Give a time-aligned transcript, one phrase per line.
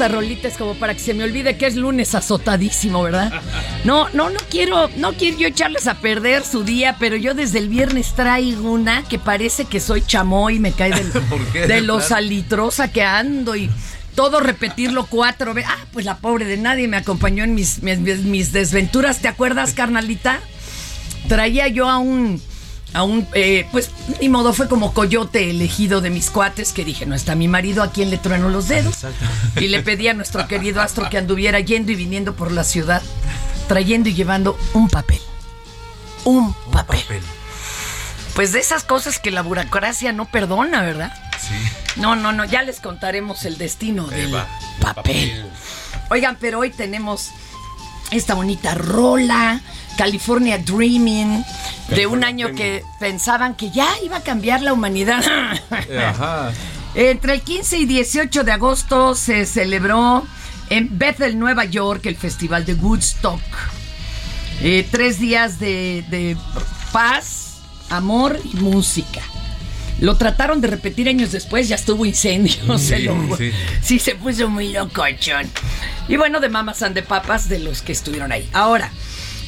[0.00, 3.30] Esta, esta rolita es como para que se me olvide que es lunes azotadísimo, ¿verdad?
[3.84, 7.58] No, no, no quiero, no quiero yo echarles a perder su día, pero yo desde
[7.58, 11.12] el viernes traigo una que parece que soy chamoy, me cae del-
[11.52, 13.68] de ¿De lo salitrosa que ando y
[14.14, 15.70] todo repetirlo cuatro veces.
[15.70, 19.74] Ah, pues la pobre de nadie me acompañó en mis, mis, mis desventuras, ¿te acuerdas,
[19.74, 20.40] carnalita?
[21.28, 22.40] Traía yo a un,
[22.92, 23.90] a un, eh, pues
[24.20, 27.82] ni modo, fue como coyote elegido de mis cuates que dije, no está mi marido,
[27.82, 29.06] ¿a quién le trueno los dedos?
[29.56, 33.02] Y le pedí a nuestro querido astro que anduviera yendo y viniendo por la ciudad,
[33.68, 35.20] trayendo y llevando un papel.
[36.24, 37.22] Un papel.
[38.34, 41.12] Pues de esas cosas que la burocracia no perdona, ¿verdad?
[41.40, 41.54] Sí.
[41.96, 44.48] No, no, no, ya les contaremos el destino del Eva,
[44.80, 45.44] papel.
[46.10, 47.30] Oigan, pero hoy tenemos
[48.10, 49.60] esta bonita rola,
[49.96, 51.44] California Dreaming,
[51.94, 55.22] de un año que pensaban que ya iba a cambiar la humanidad.
[56.08, 56.52] Ajá.
[56.94, 60.26] Entre el 15 y 18 de agosto se celebró
[60.70, 63.40] en Bethel, Nueva York, el Festival de Woodstock.
[64.62, 66.36] Eh, tres días de, de
[66.92, 67.58] paz,
[67.88, 69.20] amor y música.
[70.00, 72.78] Lo trataron de repetir años después, ya estuvo incendio.
[72.78, 73.52] se Sí, lo- sí.
[73.82, 75.48] sí, se puso muy locochón.
[76.08, 78.48] Y bueno, de mamas and de papas de los que estuvieron ahí.
[78.52, 78.90] Ahora,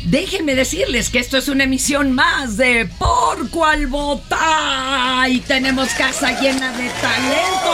[0.05, 5.25] déjenme decirles que esto es una emisión más de Por Cual Vota.
[5.29, 7.73] Y tenemos casa llena de talento.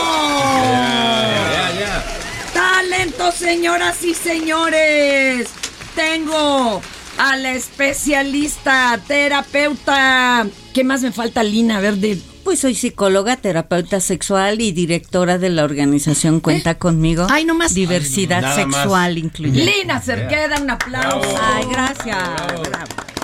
[2.53, 5.49] Talento, señoras y señores.
[5.95, 6.81] Tengo
[7.17, 10.47] a la especialista, terapeuta.
[10.73, 11.77] ¿Qué más me falta, Lina?
[11.77, 12.28] A ver, de...
[12.43, 17.27] Pues soy psicóloga, terapeuta sexual y directora de la organización Cuenta Conmigo.
[17.29, 17.73] Ay, no más.
[17.75, 19.71] Diversidad sexual incluyente.
[19.83, 21.39] Lina Cerqueda, un aplauso.
[21.41, 22.17] Ay, gracias.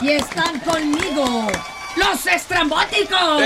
[0.04, 1.48] Y están conmigo
[1.98, 3.42] los estrambóticos.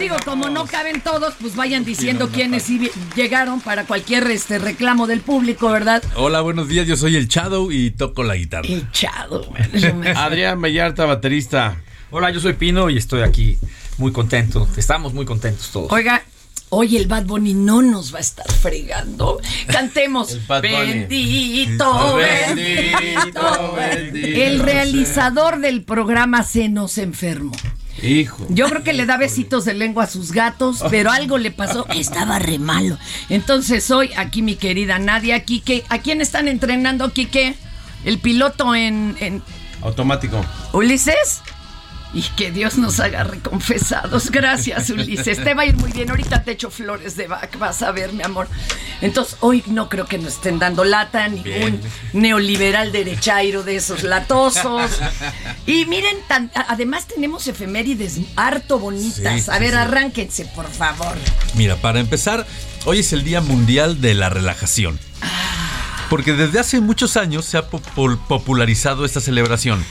[0.00, 2.66] Digo, como no caben todos, pues vayan diciendo quiénes
[3.14, 6.02] llegaron para cualquier este reclamo del público, ¿verdad?
[6.16, 6.86] Hola, buenos días.
[6.88, 8.68] Yo soy el Shadow y toco la guitarra.
[8.68, 9.70] Man.
[9.72, 11.76] Eso me- Adrián Vallarta, baterista.
[12.10, 13.56] Hola, yo soy Pino y estoy aquí
[13.98, 14.68] muy contento.
[14.76, 15.92] Estamos muy contentos todos.
[15.92, 16.22] Oiga,
[16.68, 19.40] hoy el Bad Bunny no nos va a estar fregando.
[19.66, 20.32] Cantemos.
[20.32, 20.92] El Bad Bunny.
[20.92, 23.74] Bendito, bendito.
[23.74, 24.28] bendito.
[24.40, 27.52] El realizador del programa se nos enfermó.
[28.02, 28.46] Hijo.
[28.50, 31.86] Yo creo que le da besitos de lengua a sus gatos, pero algo le pasó.
[31.94, 32.98] Estaba re malo.
[33.30, 35.84] Entonces hoy aquí mi querida Nadia, Quique.
[35.88, 37.54] ¿A quién están entrenando, Quique?
[38.04, 39.42] el piloto en, en
[39.82, 40.42] Automático.
[40.72, 41.42] Ulises.
[42.16, 44.30] Y que Dios nos haga reconfesados.
[44.30, 45.44] Gracias, Ulises.
[45.44, 46.08] Te va a ir muy bien.
[46.08, 48.48] Ahorita te echo flores de vaca, vas a ver, mi amor.
[49.02, 51.80] Entonces, hoy no creo que nos estén dando lata, ningún Bien.
[52.14, 54.92] neoliberal derechairo de esos latosos.
[55.66, 59.42] Y miren, tan- además tenemos efemérides harto bonitas.
[59.44, 59.76] Sí, a ver, sí.
[59.76, 61.16] arránquense, por favor.
[61.52, 62.46] Mira, para empezar,
[62.86, 64.98] hoy es el Día Mundial de la Relajación.
[66.08, 69.84] Porque desde hace muchos años se ha popul- popularizado esta celebración.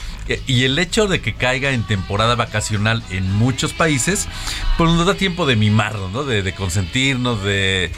[0.47, 4.27] Y el hecho de que caiga en temporada vacacional en muchos países,
[4.77, 6.23] pues nos da tiempo de mimarnos, ¿no?
[6.23, 7.91] De, de consentirnos, de...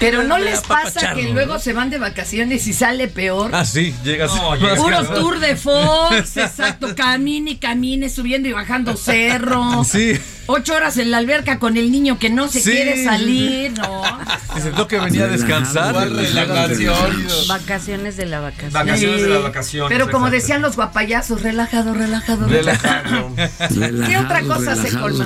[0.00, 1.60] Pero no les pasa que luego ¿no?
[1.60, 3.50] se van de vacaciones y sale peor.
[3.54, 4.34] Ah, sí, llegas...
[4.34, 9.86] No, llegas tour de Fox, exacto, camine y camine, subiendo y bajando cerros.
[9.86, 10.18] Sí.
[10.46, 14.02] Ocho horas en la alberca con el niño que no se Sí, quiere salir, no.
[14.54, 15.94] Dices, no que venía a descansar.
[17.48, 18.72] Vacaciones de la vacación.
[18.72, 19.42] Vacaciones de las Sí.
[19.42, 19.88] vacaciones.
[19.88, 23.28] Pero como decían los guapayazos, relajado, relajado, relajado.
[23.28, 24.06] Relajado.
[24.06, 25.24] ¿Qué otra cosa se colma?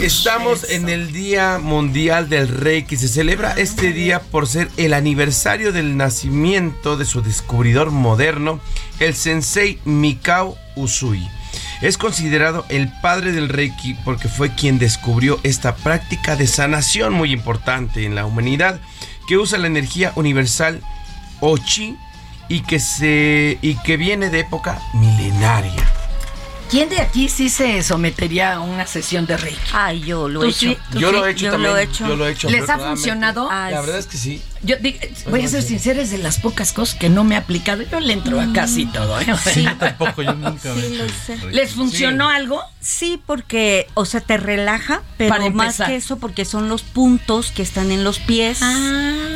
[0.00, 2.96] Estamos en el Día Mundial del Reiki.
[2.96, 8.60] Se celebra este día por ser el aniversario del nacimiento de su descubridor moderno,
[8.98, 11.28] el sensei Mikao Usui.
[11.80, 17.32] Es considerado el padre del Reiki porque fue quien descubrió esta práctica de sanación muy
[17.32, 18.80] importante en la humanidad
[19.26, 20.80] que usa la energía universal
[21.40, 21.96] Ochi
[22.48, 25.93] y que se y que viene de época milenaria.
[26.74, 29.60] ¿Quién de aquí sí se sometería a una sesión de Reiki?
[29.72, 30.58] Ay, yo lo ¿Tú he hecho.
[30.58, 30.78] sí?
[30.90, 31.14] ¿Tú Yo sí?
[31.14, 31.72] lo he hecho Yo también.
[31.72, 32.08] lo he hecho.
[32.08, 32.50] Yo lo he hecho.
[32.50, 33.48] ¿Les ha funcionado?
[33.48, 34.42] Ay, La verdad es que sí.
[34.64, 34.98] Yo di-
[35.30, 37.82] voy a ser sincera, es de las pocas cosas que no me he aplicado.
[37.84, 39.20] Yo le entro a casi todo.
[39.20, 39.26] ¿eh?
[39.52, 40.74] Sí, Tampoco, yo nunca...
[40.74, 41.38] sí, lo sé.
[41.52, 42.60] ¿Les funcionó algo?
[42.80, 47.52] Sí, porque, o sea, te relaja, pero Para más que eso, porque son los puntos
[47.52, 48.58] que están en los pies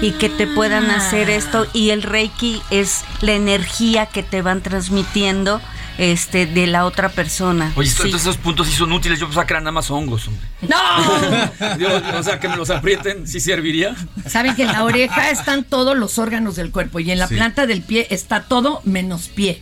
[0.02, 1.68] y que te puedan hacer esto.
[1.72, 5.60] Y el Reiki es la energía que te van transmitiendo
[5.98, 7.72] este de la otra persona.
[7.76, 7.96] Oye, Sí.
[8.04, 9.18] entonces esos puntos sí son útiles.
[9.20, 10.46] Yo pensaba que eran nada más hongos, hombre.
[10.62, 10.76] ¡No!
[12.18, 13.94] O sea, que me los aprieten, ¿sí serviría?
[14.26, 17.34] Saben que en la oreja están todos los órganos del cuerpo y en la Sí.
[17.34, 19.60] planta del pie está todo menos pie.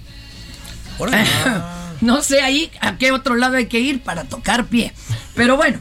[2.02, 4.92] No sé ahí a qué otro lado hay que ir para tocar pie.
[5.34, 5.78] Pero bueno,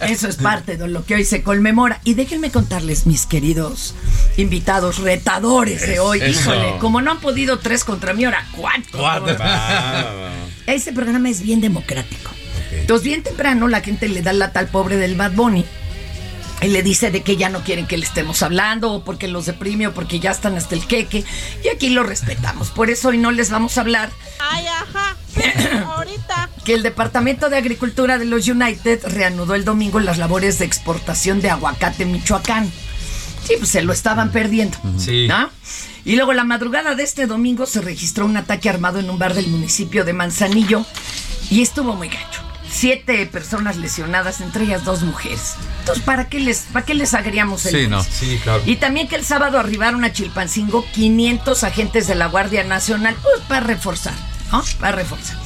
[0.00, 2.00] eso es parte de lo que hoy se conmemora.
[2.04, 3.94] Y déjenme contarles, mis queridos
[4.36, 6.20] invitados retadores de hoy.
[6.20, 6.54] Eso.
[6.54, 8.98] Híjole, como no han podido tres contra mí, ahora cuatro.
[8.98, 9.36] Cuatro.
[10.66, 12.30] Este programa es bien democrático.
[12.72, 15.64] Entonces, bien temprano la gente le da lata al pobre del Bad Bunny.
[16.62, 19.46] Y le dice de que ya no quieren que le estemos hablando, o porque los
[19.46, 21.24] deprime, o porque ya están hasta el queque.
[21.62, 22.70] Y aquí lo respetamos.
[22.70, 25.16] Por eso hoy no les vamos a hablar Ay, ajá.
[25.96, 26.48] Ahorita.
[26.64, 31.40] que el Departamento de Agricultura de los United reanudó el domingo las labores de exportación
[31.40, 32.70] de aguacate en Michoacán.
[33.46, 34.78] Sí, pues se lo estaban perdiendo.
[34.96, 35.26] Sí.
[35.28, 35.50] ¿no?
[36.06, 39.34] Y luego la madrugada de este domingo se registró un ataque armado en un bar
[39.34, 40.86] del municipio de Manzanillo
[41.50, 42.40] y estuvo muy gacho.
[42.76, 45.54] Siete personas lesionadas, entre ellas dos mujeres.
[45.80, 47.98] Entonces, ¿para qué les, para qué les agriamos el Sí, no.
[47.98, 48.12] lunes?
[48.12, 48.62] Sí, claro.
[48.66, 53.40] Y también que el sábado arribaron a Chilpancingo 500 agentes de la Guardia Nacional, pues
[53.46, 54.14] para reforzar,
[54.50, 54.64] ¿no?
[54.80, 55.36] Para reforzar.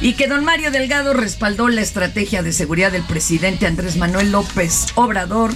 [0.00, 4.86] Y que don Mario Delgado respaldó la estrategia de seguridad del presidente Andrés Manuel López
[4.96, 5.54] Obrador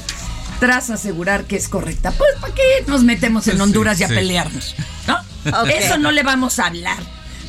[0.60, 2.12] tras asegurar que es correcta.
[2.12, 4.14] Pues para qué nos metemos en Sí, Honduras y a sí.
[4.14, 4.76] pelearnos,
[5.08, 5.16] ¿no?
[5.62, 5.68] Ok.
[5.76, 6.98] Eso no le vamos a hablar.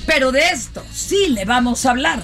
[0.08, 2.24] Pero de esto sí le vamos a hablar.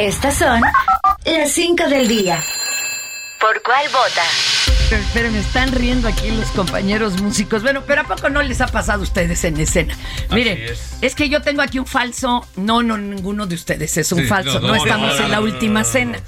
[0.00, 0.62] Estas son
[1.26, 2.42] las 5 del día.
[3.38, 4.22] ¿Por cuál vota?
[4.88, 7.62] Pero, pero me están riendo aquí los compañeros músicos.
[7.62, 9.94] Bueno, pero ¿a poco no les ha pasado a ustedes en escena?
[10.30, 10.96] Miren, es.
[11.02, 11.14] es.
[11.14, 12.48] que yo tengo aquí un falso.
[12.56, 14.54] No, no, ninguno de ustedes es un Sí, falso.
[14.54, 16.18] No, no, no, estamos no, en la última no, no, cena.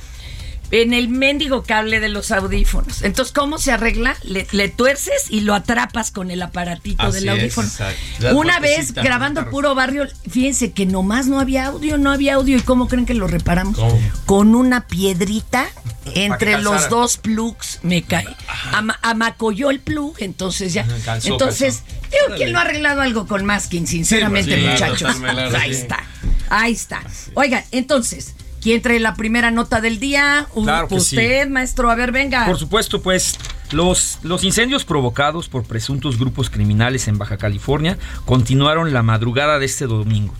[0.73, 3.03] En el mendigo cable de los audífonos.
[3.03, 4.17] Entonces, ¿cómo se arregla?
[4.25, 7.69] Le, le tuerces y lo atrapas con el aparatito Así del es, audífono.
[7.69, 8.01] exacto.
[8.21, 12.57] La Una vez grabando puro barrio, fíjense que nomás no había audio, no había audio.
[12.57, 13.77] ¿Y cómo creen que lo reparamos?
[13.77, 14.01] ¿Cómo?
[14.27, 15.67] Con una piedrita
[16.15, 18.27] entre los dos plugs me cae.
[18.73, 20.87] Ama- amacolló el plug, entonces ya.
[21.05, 25.17] calzó, entonces, digo, ¿quién no ha arreglado algo con masking, sinceramente, pues, sí, muchachos?
[25.17, 25.81] claro, claro, ahí sí.
[25.83, 26.05] está.
[26.49, 27.03] Ahí está.
[27.35, 30.47] Oigan, entonces, ¿quién trae la primera nota del día?
[30.63, 32.47] Claro que Usted, maestro, a ver, venga.
[32.47, 33.37] Por supuesto, pues
[33.73, 39.67] Los, los incendios provocados por presuntos grupos criminales en Baja California continuaron la madrugada de
[39.67, 40.35] este domingo.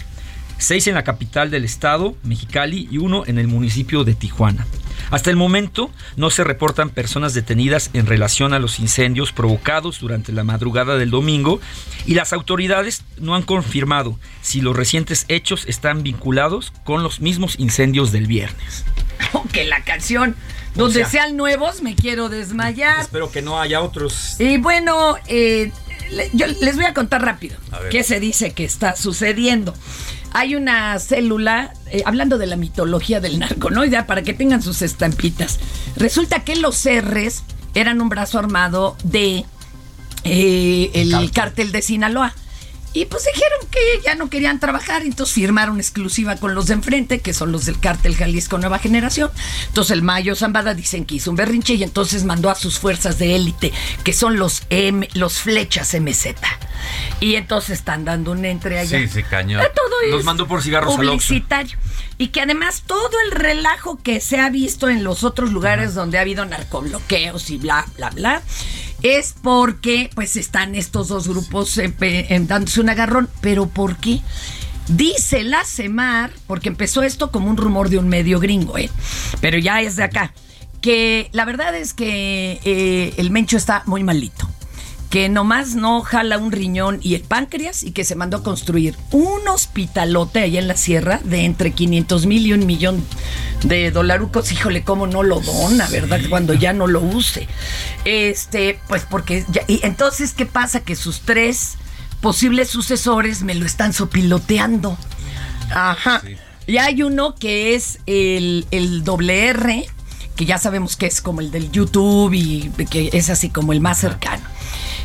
[0.63, 4.65] Seis en la capital del estado, Mexicali, y uno en el municipio de Tijuana.
[5.11, 10.31] Hasta el momento no se reportan personas detenidas en relación a los incendios provocados durante
[10.31, 11.61] la madrugada del domingo
[12.07, 17.59] y las autoridades no han confirmado si los recientes hechos están vinculados con los mismos
[17.59, 18.85] incendios del viernes.
[19.53, 20.37] Que la canción,
[20.77, 23.01] donde O sea- sean nuevos, me quiero desmayar.
[23.01, 24.37] Espero que no haya otros.
[24.39, 25.73] Y bueno, eh,
[26.35, 29.75] yo les voy a contar rápido A qué se dice que está sucediendo.
[30.35, 33.85] Hay una célula, eh, hablando de la mitología del narco, ¿no?
[33.85, 35.59] Ya para que tengan sus estampitas.
[35.97, 37.43] Resulta que los R's
[37.75, 39.45] eran un brazo armado de
[40.25, 42.35] eh, el cártel de Sinaloa.
[42.95, 47.21] Y pues dijeron que ya no querían trabajar, entonces firmaron exclusiva con los de enfrente,
[47.21, 49.31] que son los del cártel Jalisco Nueva Generación.
[49.69, 53.19] Entonces el Mayo Zambada dicen que hizo un berrinche y entonces mandó a sus fuerzas
[53.19, 53.73] de élite,
[54.05, 56.35] que son los M, los flechas MZ.
[57.21, 58.99] Y entonces están dando un entre allá.
[58.99, 59.63] Sí, sí, cañón.
[59.75, 61.79] Todo Los mandó por cigarros al publicitario.
[62.19, 66.19] Y que además todo el relajo que se ha visto en los otros lugares donde
[66.19, 68.43] ha habido narcobloqueos y bla, bla, bla,
[69.03, 73.29] es porque pues están estos dos grupos eh, em, dándose un agarrón.
[73.41, 74.21] ¿Pero por qué?
[74.89, 78.91] Dice la CEMAR, porque empezó esto como un rumor de un medio gringo, ¿eh?
[79.41, 80.35] pero ya es de acá,
[80.81, 84.52] que la verdad es que eh, el Mencho está muy malito
[85.13, 88.97] que nomás no jala un riñón y el páncreas y que se mandó a construir
[89.11, 93.05] un hospitalote allá en la sierra de entre 500 mil y un millón
[93.63, 94.51] de dolarucos.
[94.53, 96.19] Híjole, cómo no lo dona, ¿verdad?
[96.31, 97.47] Cuando ya no lo use.
[98.07, 100.81] Este, pues porque ya, y entonces, ¿qué pasa?
[100.81, 101.75] Que sus tres
[102.23, 104.97] posibles sucesores me lo están sopiloteando.
[105.75, 106.23] Ajá.
[106.67, 109.87] Y hay uno que es el, el doble R,
[110.37, 113.83] que ya sabemos que es como el del YouTube y que es así como el
[113.83, 114.52] más cercano.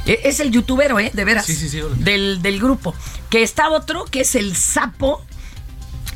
[0.08, 1.12] E- Es el youtubero, ¿eh?
[1.14, 1.46] De veras.
[1.46, 1.82] Sí, sí, sí.
[1.98, 2.96] Del, del grupo.
[3.30, 5.24] Que está otro, que es el sapo.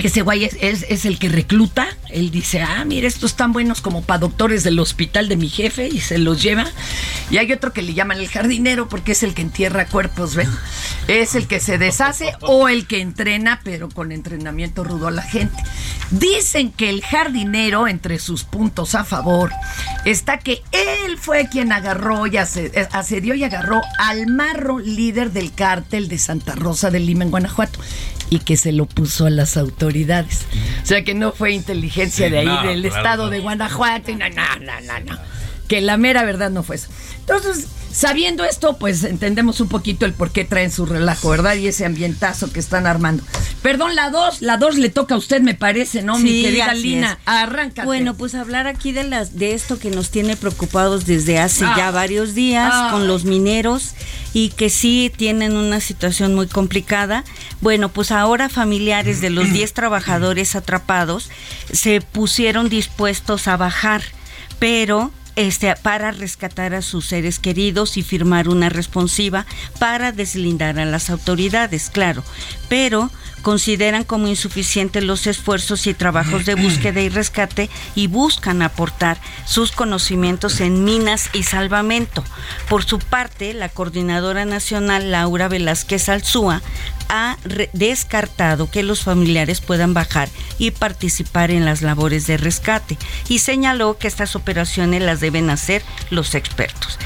[0.01, 1.88] Que Ese güey es, es- el que recluta.
[2.10, 5.88] Él dice, ah, mira, estos están buenos como para doctores del hospital de mi jefe
[5.88, 6.65] y se los lleva.
[7.29, 10.50] Y hay otro que le llaman el jardinero porque es el que entierra cuerpos, ¿ven?
[11.08, 15.22] Es el que se deshace o el que entrena, pero con entrenamiento rudo a la
[15.22, 15.55] gente.
[16.12, 19.51] Dicen que el jardinero, entre sus puntos a favor,
[20.03, 25.53] está que él fue quien agarró y eh, asedió y agarró al marro líder del
[25.53, 27.79] cártel de Santa Rosa de Lima en Guanajuato
[28.31, 30.39] y que se lo puso a las autoridades.
[30.81, 33.29] O sea que no fue inteligencia Sí, de ahí, no, del claro, estado no.
[33.29, 34.09] de Guanajuato.
[34.09, 35.19] y No, no, no, no, no.
[35.67, 36.88] Que la mera verdad no fue eso.
[37.19, 41.55] Entonces, sabiendo esto, pues entendemos un poquito el por qué traen su relajo, ¿verdad?
[41.55, 43.23] Y ese ambientazo que están armando.
[43.61, 46.17] Perdón, la dos, la dos le toca a usted, me parece, ¿no?
[46.17, 47.17] Mi Sí, querida así Lina, es.
[47.25, 47.85] arráncate.
[47.85, 51.73] Bueno, pues hablar aquí de las de esto que nos tiene preocupados desde hace Ah.
[51.77, 52.89] ya varios días Ah.
[52.91, 53.91] con los mineros
[54.33, 57.23] y que sí tienen una situación muy complicada.
[57.59, 61.29] Bueno, pues ahora familiares de los 10 trabajadores atrapados
[61.71, 64.01] se pusieron dispuestos a bajar,
[64.59, 69.45] pero este, para rescatar a sus seres queridos y firmar una responsiva
[69.79, 72.23] para deslindar a las autoridades, claro.
[72.67, 73.09] Pero
[73.41, 79.71] consideran como insuficientes los esfuerzos y trabajos de búsqueda y rescate y buscan aportar sus
[79.71, 82.24] conocimientos en minas y salvamento.
[82.69, 86.62] Por su parte, la coordinadora nacional Laura Velázquez Alzúa
[87.10, 87.38] ha
[87.74, 93.98] descartado que los familiares puedan bajar y participar en las labores de rescate y señaló
[93.98, 96.98] que estas operaciones las deben hacer los expertos.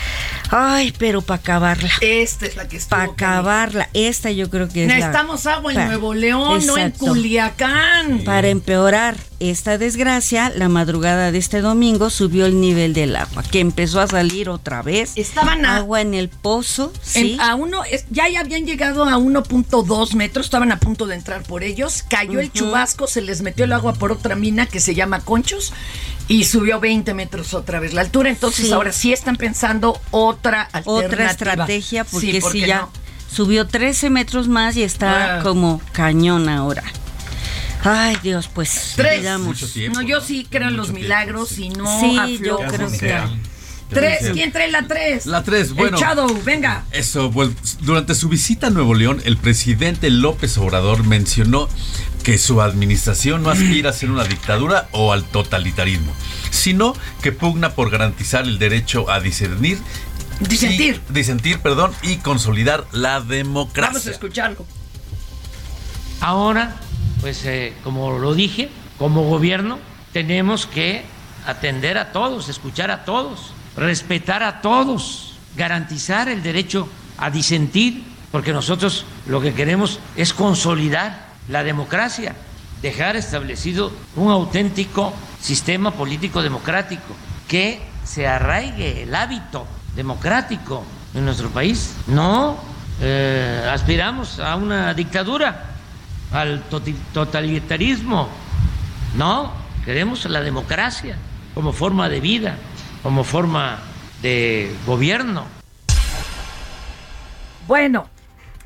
[0.52, 1.90] Ay, pero para acabarla.
[2.02, 3.90] Esta es la que estuvo Para acabarla.
[3.94, 6.92] Esta yo creo que es la- Necesitamos agua en pa- Nuevo León, no en.
[6.92, 8.24] Culiacán.
[8.24, 13.60] Para empeorar esta desgracia, la madrugada de este domingo subió el nivel del agua, que
[13.60, 15.12] empezó a salir otra vez.
[15.16, 17.38] Estaban a- agua en el pozo, En- sí.
[17.40, 21.64] a uno, ya, ya habían llegado a 1.2 metros, estaban a punto de entrar por
[21.64, 25.20] ellos, cayó el chubasco, se les metió el agua por otra mina que se llama
[25.22, 25.74] Conchos
[26.28, 28.72] y subió 20 metros otra vez la altura, entonces Sí.
[28.74, 31.06] ahora sí están pensando otra alternativa.
[31.08, 32.90] otra estrategia, porque Sí, ya no.
[33.32, 35.44] subió 13 metros más y está Ah.
[35.44, 36.84] como cañón ahora.
[37.86, 38.94] Ay, Dios, pues.
[38.96, 39.40] Tres.
[39.40, 41.66] Mucho tiempo, no, yo sí creo en los tiempo, milagros sí.
[41.66, 43.22] y no Sí, yo creo mi que-.
[43.90, 45.28] Tres, ¿quién trae la tres?
[45.28, 45.96] La tres, bueno.
[45.98, 46.86] El Shadow, venga.
[46.92, 47.52] Eso, pues,
[47.82, 51.70] durante su visita a Nuevo León, el presidente López Obrador mencionó
[52.24, 56.12] que su administración no aspira a ser una dictadura o al totalitarismo,
[56.50, 59.78] sino que pugna por garantizar el derecho a discernir.
[60.40, 61.00] Disentir.
[61.10, 64.12] y- disentir, perdón, y consolidar la Vamos a democracia.
[64.12, 64.66] escucharlo.
[66.22, 66.76] Ahora,
[67.26, 69.80] pues eh, como lo dije, como gobierno
[70.14, 71.04] tenemos que
[71.48, 78.54] atender a todos, escuchar a todos respetar a todos, garantizar el derecho a disentir, porque
[78.54, 82.36] nosotros lo que queremos es consolidar la democracia,
[82.84, 87.16] dejar establecido un auténtico sistema político democrático,
[87.48, 89.66] que se arraigue el hábito
[89.96, 90.84] democrático
[91.16, 91.96] en nuestro país.
[92.08, 92.58] No
[93.02, 95.75] eh, aspiramos a una dictadura,
[96.36, 96.62] al
[97.14, 98.30] totalitarismo.
[99.16, 99.54] No,
[99.86, 101.18] queremos la democracia
[101.54, 102.58] como forma de vida,
[103.02, 103.80] como forma
[104.22, 105.46] de gobierno.
[107.68, 108.08] Bueno,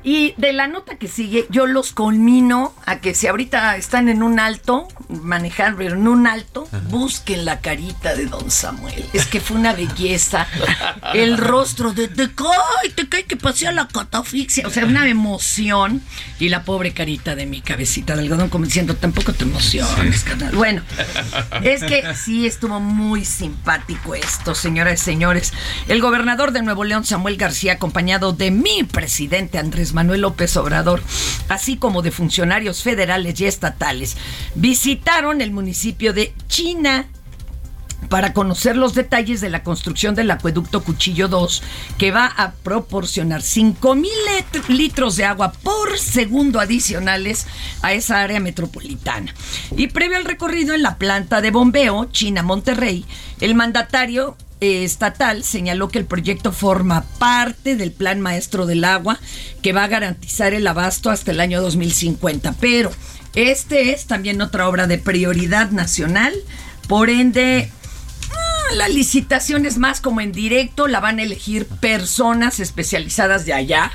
[0.02, 4.22] y de la nota que sigue, yo los culmino a que si ahorita están en
[4.22, 9.04] un alto, manejar, pero en un alto, busquen la carita de don Samuel.
[9.12, 10.46] Es que fue una belleza.
[11.12, 14.66] El rostro de te cae, te cae que pasé a la catafixia.
[14.66, 16.02] O sea, una emoción.
[16.38, 20.54] Y la pobre carita de mi cabecita de algodón como diciendo, tampoco te emociones, carnal.
[20.54, 20.82] Bueno,
[21.62, 25.52] es que sí estuvo muy simpático esto, señoras y señores.
[25.88, 31.02] El gobernador de Nuevo León, Samuel García, acompañado de mi presidente Andrés Manuel López Obrador,
[31.48, 34.16] así como de funcionarios federales y estatales,
[34.54, 37.06] visitaron el municipio de China
[38.08, 41.62] para conocer los detalles de la construcción del acueducto Cuchillo 2,
[41.98, 44.10] que va a proporcionar 5 mil
[44.68, 47.46] litros de agua por segundo adicionales
[47.82, 49.34] a esa área metropolitana.
[49.76, 53.04] Y previo al recorrido en la planta de bombeo China-Monterrey,
[53.40, 59.18] el mandatario eh, estatal señaló que el proyecto forma parte del Plan Maestro del Agua
[59.62, 62.54] que va a garantizar el abasto hasta el año 2050.
[62.60, 62.90] Pero
[63.34, 66.34] este es también otra obra de prioridad nacional,
[66.88, 67.70] por ende
[68.32, 73.52] Ah, La licitación es más como en directo, la van a elegir personas especializadas de
[73.54, 73.90] allá,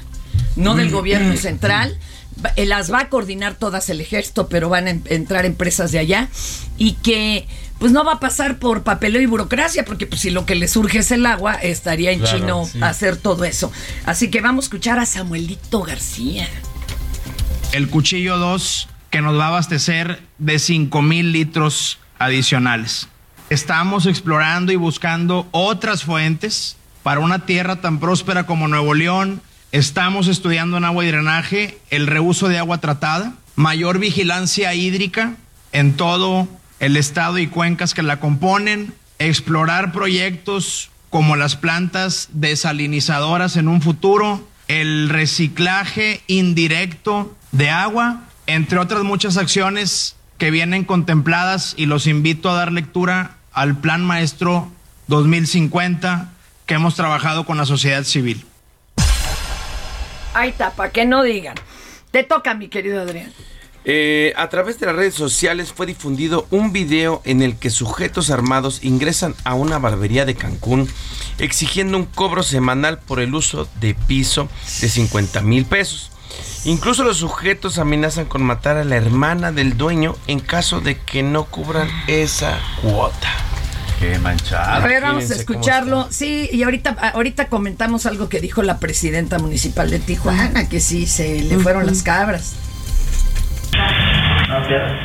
[0.57, 1.97] no del gobierno central.
[2.45, 5.99] Va- eh, Las va a coordinar todas el ejército, pero van a entrar empresas de
[5.99, 6.27] allá
[6.77, 7.47] y que
[7.79, 10.67] pues no va a pasar por papeleo y burocracia, porque pues si lo que le
[10.67, 12.79] surge es el agua, estaría en Claro, chino sí.
[12.81, 13.71] hacer todo eso.
[14.05, 16.47] Así que vamos a escuchar a Samuelito García.
[17.73, 23.07] el cuchillo 2 que nos va a abastecer de 5 mil litros adicionales.
[23.49, 29.41] Estamos explorando y buscando otras fuentes para una tierra tan próspera como Nuevo León.
[29.71, 35.35] Estamos estudiando en agua y drenaje el reuso de agua tratada, mayor vigilancia hídrica
[35.73, 36.47] en todo
[36.79, 43.81] el estado y cuencas que la componen, explorar proyectos como las plantas desalinizadoras en un
[43.81, 52.07] futuro, el reciclaje indirecto de agua, entre otras muchas acciones que vienen contempladas y los
[52.07, 54.69] invito a dar lectura al Plan Maestro
[55.07, 56.31] 2050
[56.65, 58.45] que hemos trabajado con la sociedad civil.
[60.33, 61.55] Ahí está, para que no digan.
[62.11, 63.31] Te toca, mi querido Adrián.
[63.87, 68.31] Eh, a través de las redes sociales fue difundido un video en el que sujetos
[68.31, 70.89] armados ingresan a una barbería de Cancún
[71.37, 74.49] exigiendo un cobro semanal por el uso de piso
[74.81, 76.09] de 50 mil pesos.
[76.63, 81.21] Incluso los sujetos amenazan con matar a la hermana del dueño en caso de que
[81.21, 83.29] no cubran esa cuota.
[83.99, 84.83] Qué manchado.
[84.83, 86.07] A ver, vamos a escucharlo.
[86.09, 91.05] Sí, y ahorita, ahorita comentamos algo que dijo la presidenta municipal de Tijuana, que sí,
[91.05, 92.55] se le fueron las cabras.
[93.75, 94.95] Buenas.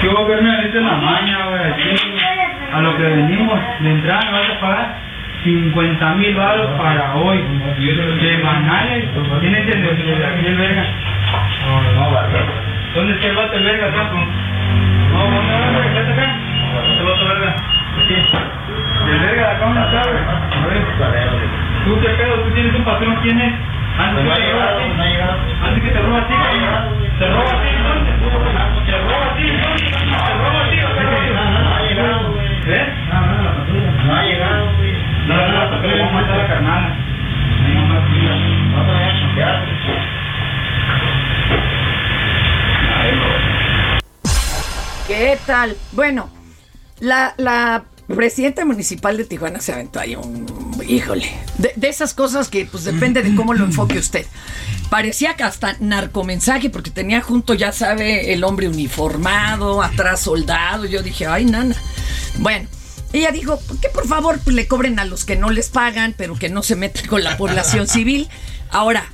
[0.00, 0.08] ¿Qué
[0.80, 1.60] la maña, güey.
[2.72, 4.94] A lo que venimos de entrada, me vas a pagar
[5.44, 7.40] 50 mil baros para hoy.
[8.20, 9.04] Semanales.
[9.40, 10.84] ¿Quién es el de aquí, verga?
[11.66, 14.16] No, no, ¿Dónde está el vato, el verga, saco?
[14.16, 15.88] No, ¿dónde va, güey?
[15.88, 16.36] ¿Está acá?
[17.00, 17.56] ¿El vato, verga?
[18.04, 18.16] Aquí.
[19.06, 20.22] ¿Y el verga de acá dónde está, güey?
[20.22, 21.24] A ver.
[21.84, 22.34] ¿Tú qué pedo?
[22.44, 23.16] ¿Tú tienes un patrón?
[23.22, 23.54] ¿Quién es?
[23.98, 24.84] Antes que te roba a ti.
[25.64, 26.34] Antes que te roba a ti.
[27.18, 28.14] ¿Te roba a ti entonces?
[28.86, 29.88] ¿Te roba a ti entonces?
[29.92, 30.88] ¿Te roba a ti o?
[31.62, 32.46] No ha llegado, güey.
[32.76, 32.86] ¿Eh?
[34.04, 34.92] No ha llegado, güey.
[35.28, 36.84] No, no, no, vamos a matar a la carnal.
[38.72, 40.21] No te vayas a chambear.
[45.12, 45.76] ¿Qué tal?
[45.92, 46.30] Bueno,
[46.98, 50.46] la, presidenta municipal de Tijuana se aventó ahí un...
[50.88, 54.24] Híjole, de, de esas cosas que pues depende de cómo lo enfoque usted.
[54.88, 60.86] Parecía que hasta narcomensaje porque tenía junto, ya sabe, el hombre uniformado, atrás soldado.
[60.86, 61.76] Yo dije, ay, nana.
[62.38, 62.66] Bueno,
[63.12, 66.36] ella dijo que por favor pues, le cobren a los que no les pagan, pero
[66.36, 68.30] que no se metan con la población civil.
[68.70, 69.04] Ahora,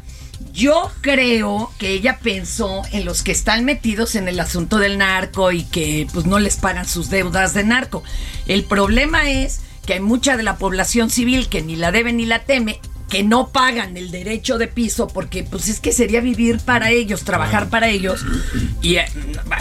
[0.58, 5.52] yo creo que ella pensó en los que están metidos en el asunto del narco
[5.52, 8.02] y que pues no les pagan sus deudas de narco.
[8.48, 12.26] El problema es que hay mucha de la población civil que ni la debe ni
[12.26, 16.58] la teme, que no pagan el derecho de piso porque pues es que sería vivir
[16.58, 18.26] para ellos, trabajar para ellos
[18.82, 19.06] y eh,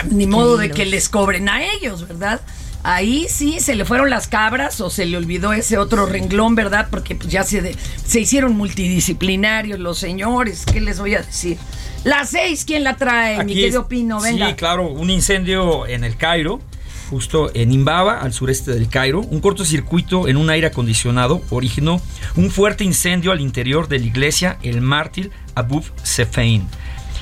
[0.09, 2.41] ni modo de que les cobren a ellos, ¿verdad?
[2.83, 6.87] Ahí sí se le fueron las cabras o se le olvidó ese otro renglón, ¿verdad?
[6.89, 11.57] Porque pues, ya se, de- se hicieron multidisciplinarios los señores, ¿qué les voy a decir?
[12.03, 13.35] Las seis, ¿quién la trae?
[13.43, 14.47] Mi Aquí querido Pino, venga.
[14.49, 16.61] Sí, claro, un incendio en el Cairo,
[17.09, 19.19] justo en Imbaba, al sureste del Cairo.
[19.21, 21.99] Un cortocircuito en un aire acondicionado originó
[22.35, 26.65] un fuerte incendio al interior de la iglesia El Mártir Abu Sefein,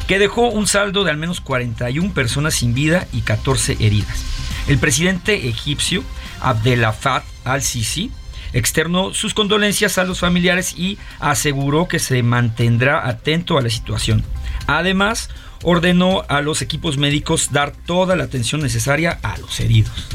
[0.08, 4.24] que dejó un saldo de al menos 41 personas sin vida y 14 heridas.
[4.68, 6.04] El presidente egipcio
[6.42, 8.12] Abdel Fattah al-Sisi
[8.54, 14.24] externó sus condolencias a los familiares y aseguró que se mantendrá atento a la situación.
[14.66, 15.30] Además,
[15.64, 20.08] ordenó a los equipos médicos dar toda la atención necesaria a los heridos.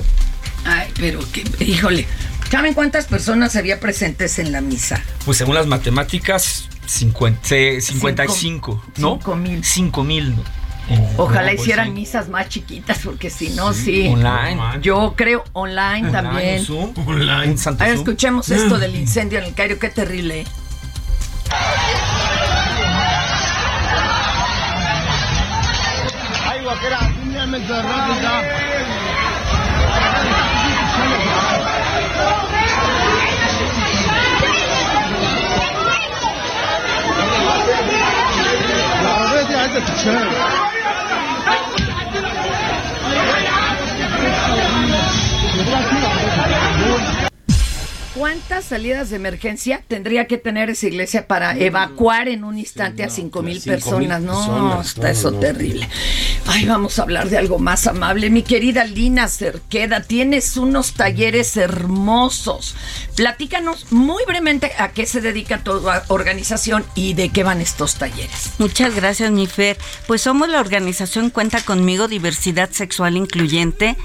[0.64, 2.06] Ay, pero que, híjole,
[2.50, 5.02] ¿saben cuántas personas había presentes en la misa?
[5.24, 9.18] Pues según las matemáticas, 50, eh, 55, ¿no?
[9.18, 9.64] 5 mil.
[9.64, 10.36] 5 mil.
[10.36, 10.42] No,
[11.16, 11.92] pues hicieran sí.
[11.92, 14.08] misas más chiquitas, porque si no, sí.
[14.08, 14.60] Online.
[14.82, 16.64] Yo creo online, Online, también.
[16.64, 16.92] Zoom.
[17.06, 18.06] Un santo A ver, Zoom.
[18.08, 20.44] escuchemos esto del incendio en el Cairo, qué terrible.
[39.60, 40.08] 还在吃。
[41.44, 41.52] 哎，
[45.52, 45.64] 我
[47.14, 47.19] 不。
[48.20, 53.40] ¿Cuántas salidas de emergencia tendría que tener esa iglesia para evacuar en un instante a cinco
[53.40, 54.20] mil cinco mil personas?
[54.20, 55.38] No, personas, está no, eso no.
[55.38, 55.88] terrible.
[56.46, 58.28] Ay, vamos a hablar de algo más amable.
[58.28, 62.76] Mi querida Lina Cerqueda, tienes unos talleres hermosos.
[63.16, 68.50] Platícanos muy brevemente a qué se dedica tu organización y de qué van estos talleres.
[68.58, 69.78] Muchas gracias, mi Fer.
[70.06, 73.96] Pues somos la organización Cuenta conmigo, Diversidad Sexual Incluyente,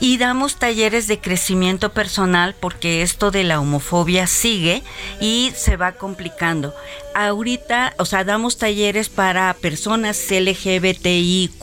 [0.00, 4.82] y damos talleres de crecimiento personal porque esto de la homofobia sigue
[5.20, 6.74] y se va complicando.
[7.14, 11.60] Ahorita, o sea, damos talleres para personas LGBTIQ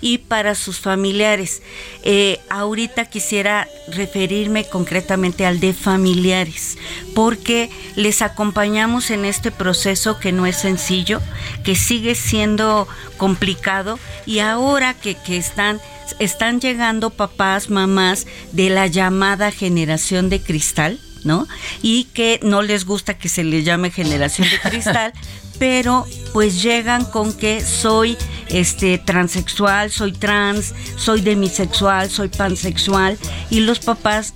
[0.00, 1.62] y para sus familiares.
[2.02, 6.78] Eh, ahorita quisiera referirme concretamente al de familiares,
[7.14, 11.20] porque les acompañamos en este proceso que no es sencillo,
[11.64, 15.80] que sigue siendo complicado y ahora que, que están
[16.18, 21.46] están llegando papás, mamás de la llamada generación de cristal, ¿no?
[21.82, 25.12] Y que no les gusta que se les llame generación de cristal,
[25.58, 28.16] pero pues llegan con que soy
[28.48, 33.18] este transexual, soy trans, soy demisexual, soy pansexual
[33.50, 34.32] y los papás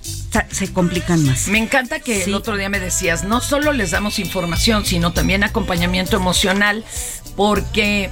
[0.51, 1.47] se complican más.
[1.47, 2.29] Me encanta que Sí.
[2.29, 6.83] el otro día me decías, no solo les damos información, sino también acompañamiento emocional,
[7.35, 8.09] porque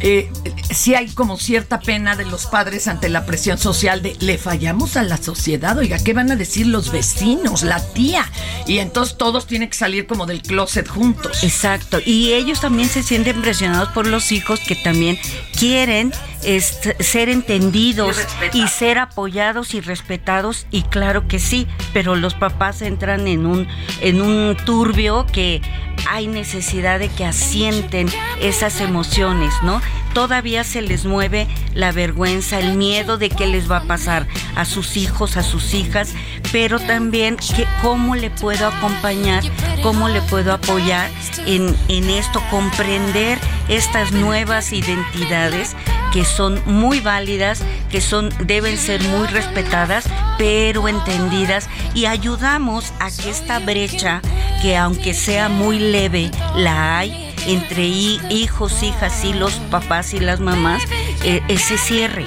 [0.00, 0.30] eh,
[0.70, 4.96] sí hay como cierta pena de los padres ante la presión social de le fallamos
[4.96, 8.30] a la sociedad, oiga, ¿qué van a decir los vecinos, la tía?
[8.66, 11.42] Y entonces todos tienen que salir como del closet juntos.
[11.44, 15.18] Exacto, y ellos también se sienten presionados por los hijos que también
[15.58, 16.12] quieren
[16.44, 18.16] ser entendidos
[18.52, 23.46] Y y ser apoyados y respetados y claro que sí, pero los papás entran en
[23.46, 23.68] un
[24.00, 25.60] en un turbio que
[26.08, 28.08] hay necesidad de que asienten
[28.40, 29.80] esas emociones, ¿no?
[30.14, 34.64] Todavía se les mueve la vergüenza, el miedo de qué les va a pasar a
[34.64, 36.14] sus hijos, a sus hijas,
[36.52, 39.42] pero también que, cómo le puedo acompañar,
[39.82, 41.10] cómo le puedo apoyar
[41.46, 45.74] en, en esto, comprender estas nuevas identidades
[46.12, 53.10] que son muy válidas, que son deben ser muy respetadas, pero entendidas y ayudamos a
[53.10, 54.22] que esta brecha
[54.62, 60.20] que aunque sea muy leve la hay entre hi- hijos, hijas y los papás y
[60.20, 60.82] las mamás
[61.24, 62.24] eh, eh, se cierre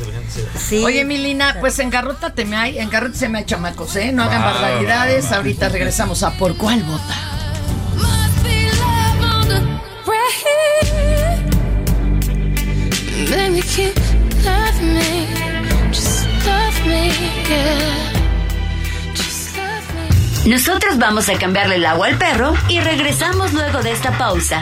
[0.57, 0.83] Sí.
[0.83, 4.11] Oye, mi Lina, pues engarrótate me hay, engarrótate me hay chamacos, ¿eh?
[4.11, 5.31] No hagan barbaridades.
[5.31, 7.15] Ahorita regresamos a Por Cuál Vota.
[20.45, 24.61] Nosotros vamos a cambiarle el agua al perro y regresamos luego de esta pausa.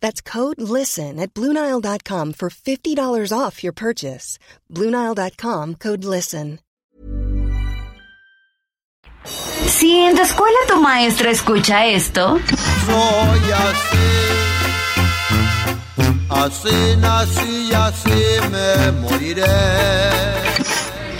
[0.00, 4.38] That's code LISTEN at Bluenile.com for $50 off your purchase.
[4.72, 6.58] Bluenile.com code LISTEN.
[9.24, 12.38] Si en la escuela tu maestra escucha esto,
[12.86, 14.08] Soy así,
[16.30, 19.44] así nací y así me moriré.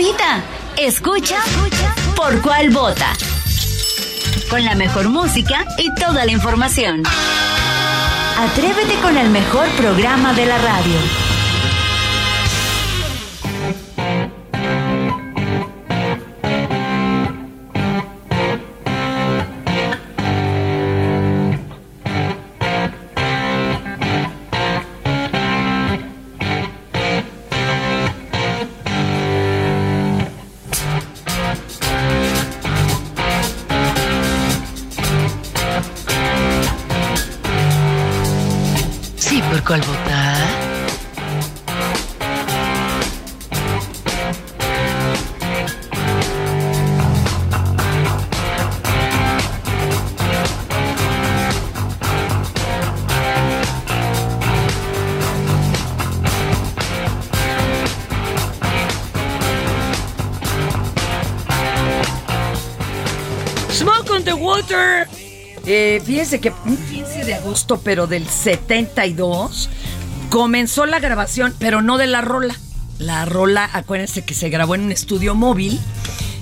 [0.00, 0.42] Vida.
[0.78, 1.36] Escucha,
[2.16, 3.12] por cuál vota.
[4.48, 7.02] Con la mejor música y toda la información.
[8.38, 10.96] Atrévete con el mejor programa de la radio.
[63.70, 65.06] Smoke on the Water.
[65.66, 66.76] Eh, fíjense que un
[67.20, 69.68] 15 de agosto, pero del 72,
[70.30, 72.54] comenzó la grabación, pero no de la rola.
[72.98, 75.78] La rola, acuérdense que se grabó en un estudio móvil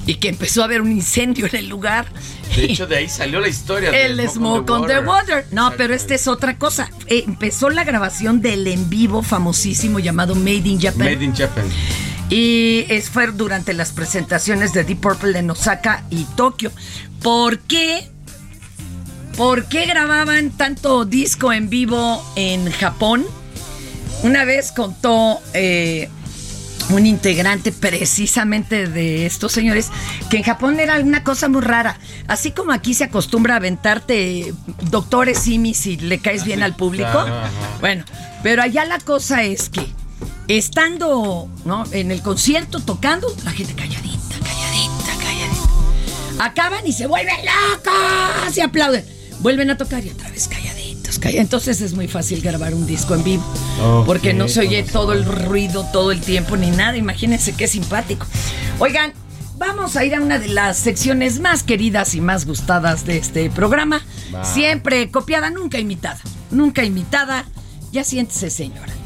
[0.06, 2.06] y que empezó a haber un incendio en el lugar.
[2.54, 3.90] De hecho, de ahí salió la historia.
[3.90, 5.46] de El Smoke on the Water.
[5.50, 6.90] No, pero esta es otra cosa.
[7.06, 11.00] Empezó la grabación del en vivo famosísimo llamado Made in Japan.
[11.00, 11.64] Made in Japan.
[12.30, 16.70] Y es, fue durante las presentaciones de Deep Purple en Osaka y Tokio.
[17.22, 18.10] ¿Por qué?
[19.38, 23.24] ¿Por qué grababan tanto disco en vivo en Japón?
[24.24, 26.08] Una vez contó eh,
[26.90, 29.90] un integrante precisamente de estos señores
[30.28, 32.00] que en Japón era una cosa muy rara.
[32.26, 34.52] Así como aquí se acostumbra a aventarte
[34.90, 37.24] doctores simis si le caes bien al público.
[37.78, 38.04] Bueno,
[38.42, 39.86] pero allá la cosa es que
[40.48, 41.84] estando ¿no?
[41.92, 46.44] en el concierto tocando, la gente calladita, calladita, calladita.
[46.44, 49.17] Acaban y se vuelven locos y aplauden.
[49.40, 51.20] Vuelven a tocar y otra vez calladitos.
[51.24, 53.44] Entonces es muy fácil grabar un disco en vivo.
[54.06, 56.96] Porque no se oye todo el ruido todo el tiempo ni nada.
[56.96, 58.26] Imagínense qué simpático.
[58.78, 59.12] Oigan,
[59.56, 63.50] vamos a ir a una de las secciones más queridas y más gustadas de este
[63.50, 64.02] programa.
[64.42, 66.20] Siempre copiada, nunca imitada.
[66.50, 67.44] Nunca imitada.
[67.92, 68.97] Ya siéntese, señora.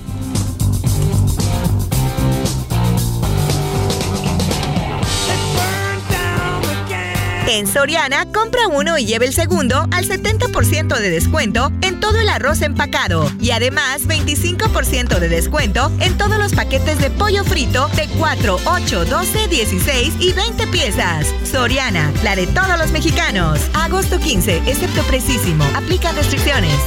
[7.54, 12.30] En Soriana, compra uno y lleve el segundo al 70% de descuento en todo el
[12.30, 13.30] arroz empacado.
[13.42, 19.04] Y además, 25% de descuento en todos los paquetes de pollo frito de 4, 8,
[19.04, 21.26] 12, 16 y 20 piezas.
[21.44, 23.60] Soriana, la de todos los mexicanos.
[23.74, 25.62] Agosto 15, excepto precisísimo.
[25.76, 26.78] Aplica restricciones.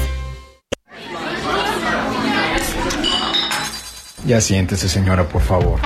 [4.25, 5.79] Ya siéntese, señora, por favor.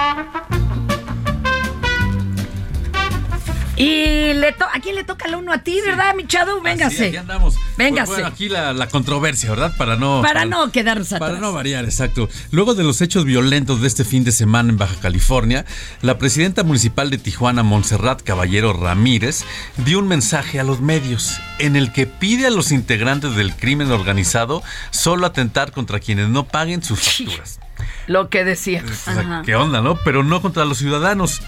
[3.79, 6.57] Y le to- ¿a quién le toca el uno a ti, verdad, mi Chadu?
[6.57, 7.07] Sí, Véngase.
[7.07, 7.55] aquí andamos.
[7.77, 8.11] Véngase.
[8.11, 9.73] Bueno, aquí la, la controversia, ¿verdad?
[9.77, 10.21] Para no.
[10.21, 11.29] para no quedarnos atrás.
[11.29, 12.27] Para no variar, exacto.
[12.51, 15.65] Luego de los hechos violentos de este fin de semana en Baja California,
[16.01, 19.45] la presidenta municipal de Tijuana, Montserrat Caballero Ramírez,
[19.77, 23.91] dio un mensaje a los medios en el que pide a los integrantes del crimen
[23.91, 24.61] organizado
[24.91, 27.59] solo atentar contra quienes no paguen sus facturas.
[28.07, 28.83] Lo que decía.
[28.89, 29.95] O sea, ¿Qué onda, no?
[30.03, 31.41] Pero no contra los ciudadanos.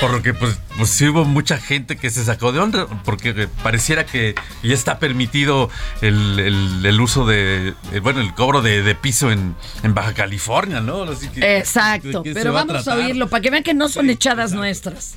[0.00, 3.48] Por lo que, pues, pues sí hubo mucha gente que se sacó de onda, porque
[3.62, 8.82] pareciera que ya está permitido el, el- el uso de, eh, bueno, el cobro de,
[8.82, 11.04] de piso en, en Baja California, ¿no?
[11.04, 13.74] Así que- Exacto, ¿de qué se pero va vamos a, oírlo para que vean que
[13.74, 15.14] no son echadas nuestras.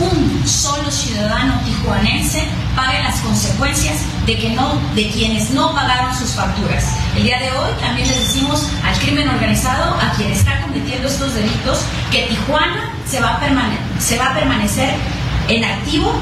[0.00, 2.42] un solo ciudadano tijuanense
[2.74, 6.84] pague las consecuencias de que no de quienes no pagaron sus facturas.
[7.16, 11.34] El día de hoy también les decimos al crimen organizado, a quien está cometiendo estos
[11.34, 14.94] delitos, que Tijuana se va a, se va a permanecer
[15.48, 16.14] en activo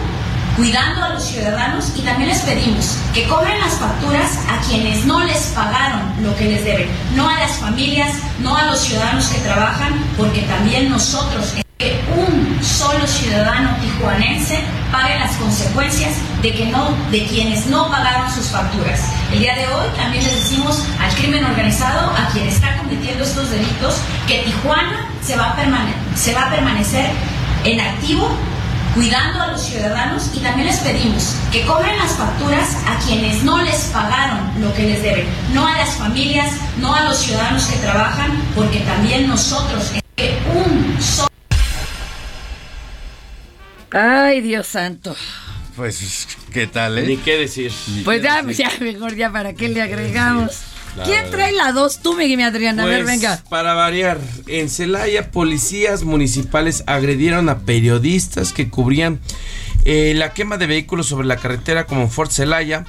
[0.57, 5.25] cuidando a los ciudadanos y también les pedimos que cobren las facturas a quienes no
[5.25, 9.39] les pagaron lo que les deben, no a las familias, no a los ciudadanos que
[9.39, 14.61] trabajan, porque también nosotros que un solo ciudadano tijuanense
[14.93, 16.13] pague las consecuencias
[16.43, 19.01] de que no de quienes no pagaron sus facturas.
[19.33, 23.51] El día de hoy también les decimos al crimen organizado, a quien está cometiendo estos
[23.51, 23.97] delitos,
[24.29, 27.07] que Tijuana se va a, permane- se va a permanecer
[27.65, 28.29] en activo
[28.95, 33.63] cuidando a los ciudadanos y también les pedimos que cobren las facturas a quienes no
[33.63, 37.77] les pagaron lo que les deben, no a las familias, no a los ciudadanos que
[37.79, 41.30] trabajan, porque también nosotros, que un solo
[43.93, 45.15] Ay, Dios santo.
[45.77, 47.07] Pues, ¿qué tal, eh?
[47.07, 47.73] Ni qué decir.
[48.05, 50.53] Pues ya, ya, mejor ya, ¿para qué le agregamos?
[50.97, 51.31] La ¿Quién verdad.
[51.31, 52.01] trae la dos?
[52.03, 52.83] Tú, Miguel Adriana.
[52.83, 53.43] a ver, Pues, venga.
[53.49, 59.21] Para variar, en Celaya, policías municipales agredieron a periodistas que cubrían
[59.85, 62.85] eh, la quema de vehículos sobre la carretera como Fort Celaya.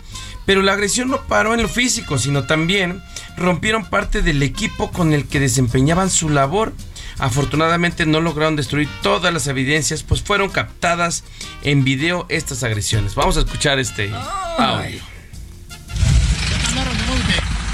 [0.48, 3.02] Pero la agresión no paró en lo físico, sino también
[3.38, 6.74] rompieron parte del equipo con el que desempeñaban su labor.
[7.22, 11.24] Afortunadamente no lograron destruir todas las evidencias, pues fueron captadas
[11.62, 13.14] en video estas agresiones.
[13.14, 14.12] Vamos a escuchar este
[14.58, 15.00] audio.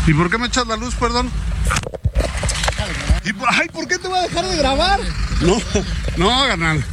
[0.06, 1.32] ¿Y por qué me echas la luz, perdón?
[3.24, 5.00] ¿Y por, ay, ¿por qué te voy a dejar de grabar?
[5.40, 5.58] No,
[6.18, 6.84] no, carnal.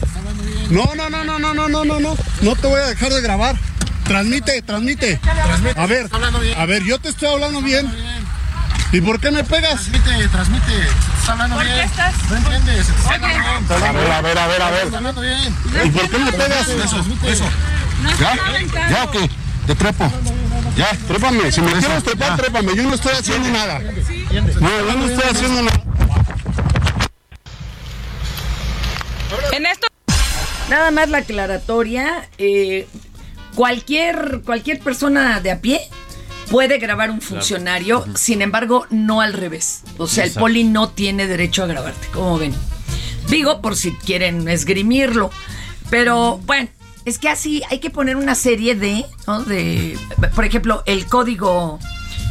[0.70, 2.16] No, no, no, no, no, no, no, no, no.
[2.40, 3.58] No te voy a dejar de grabar.
[4.04, 5.20] Transmite, transmite.
[5.74, 6.08] A ver,
[6.56, 7.92] a ver, yo te estoy hablando bien.
[8.94, 9.90] ¿Y por qué me pegas?
[9.90, 10.72] Transmite, transmite.
[10.78, 11.84] Estás hablando ¿Por qué bien.
[11.84, 12.14] estás?
[12.30, 12.86] No entiendes.
[13.08, 13.18] A
[13.92, 14.84] ver, a ver, a ver, a ver.
[14.84, 15.56] Estás hablando bien.
[15.84, 16.68] ¿Y por qué me pegas?
[16.68, 17.44] Eso, eso.
[18.20, 18.88] ¿Ya?
[18.88, 19.28] ¿Ya o qué?
[19.66, 20.12] Te trepo.
[20.76, 21.50] Ya, trépame.
[21.50, 22.76] Si me quieres trepar, trépame.
[22.76, 23.80] Yo no estoy haciendo nada.
[23.80, 25.82] No, yo no estoy haciendo nada.
[29.50, 29.88] En esto.
[30.70, 32.28] Nada más la aclaratoria.
[32.38, 32.86] eh,
[33.56, 35.80] cualquier, cualquier persona de a pie
[36.50, 39.82] puede grabar un funcionario, sin embargo, no al revés.
[39.98, 42.54] O sea, el poli no tiene derecho a grabarte, como ven.
[43.28, 45.30] Digo, por si quieren esgrimirlo.
[45.90, 46.68] Pero bueno,
[47.04, 49.42] es que así hay que poner una serie de, ¿no?
[49.42, 49.98] de
[50.34, 51.78] por ejemplo, el código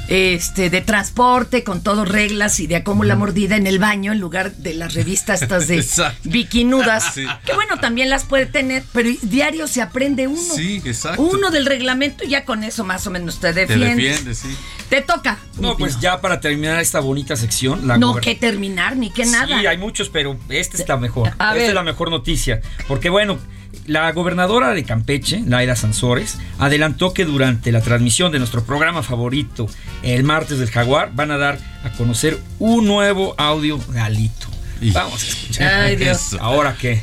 [0.08, 4.54] este de transporte con todo reglas y de acumula mordida en el baño en lugar
[4.56, 5.84] de las revistas estas de
[6.24, 7.14] bikinudas.
[7.14, 7.26] Sí.
[7.46, 10.42] Que bueno, también las puede tener, pero diario se aprende uno.
[10.56, 11.22] Sí, exacto.
[11.22, 13.96] Uno del reglamento y ya con eso más o menos te Te defiendes.
[13.96, 14.56] defiende, sí.
[14.90, 15.40] Te toca.
[15.60, 17.88] No, pues ya para terminar esta bonita sección.
[17.88, 19.48] La no que terminar ni que nada.
[19.60, 21.30] Sí, hay muchos, pero esta es la mejor.
[21.30, 21.64] A esta ver.
[21.70, 22.62] es la mejor noticia.
[22.88, 23.40] Porque bueno,
[23.86, 29.68] la gobernadora de Campeche, Laira Sansores, adelantó que durante la transmisión de nuestro programa favorito,
[30.04, 34.48] el martes del Jaguar, van a dar a conocer un nuevo audio de Alito.
[34.94, 35.74] Vamos a escuchar.
[35.74, 36.28] Ay, Dios.
[36.28, 36.42] Eso.
[36.42, 37.02] ¿Ahora qué?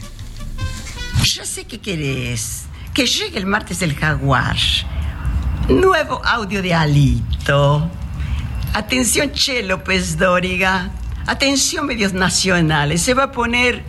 [1.25, 2.65] Yo sé que querés.
[2.95, 4.57] Que llegue el martes del jaguar.
[5.69, 7.89] Nuevo audio de Alito.
[8.75, 10.91] Atención, Che López Dóriga.
[11.27, 13.03] Atención, medios nacionales.
[13.03, 13.85] Se va a poner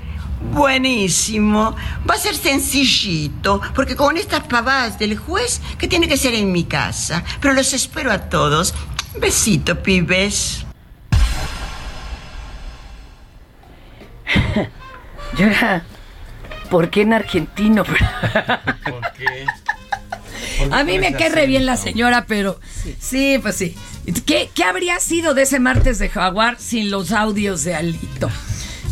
[0.51, 1.75] buenísimo.
[2.10, 3.62] Va a ser sencillito.
[3.75, 7.23] Porque con estas pavadas del juez, que tiene que ser en mi casa.
[7.39, 8.73] Pero los espero a todos.
[9.19, 10.65] Besito, pibes.
[15.37, 15.85] Yo era,
[16.71, 17.83] ¿Por qué en argentino?
[17.83, 17.98] ¿Por
[19.17, 19.46] qué?
[20.71, 22.62] A mí me cae re bien la señora, pero
[22.98, 23.75] sí, pues sí.
[24.25, 28.31] ¿Qué, qué habría sido de ese martes de Jaguar sin los audios de Alito?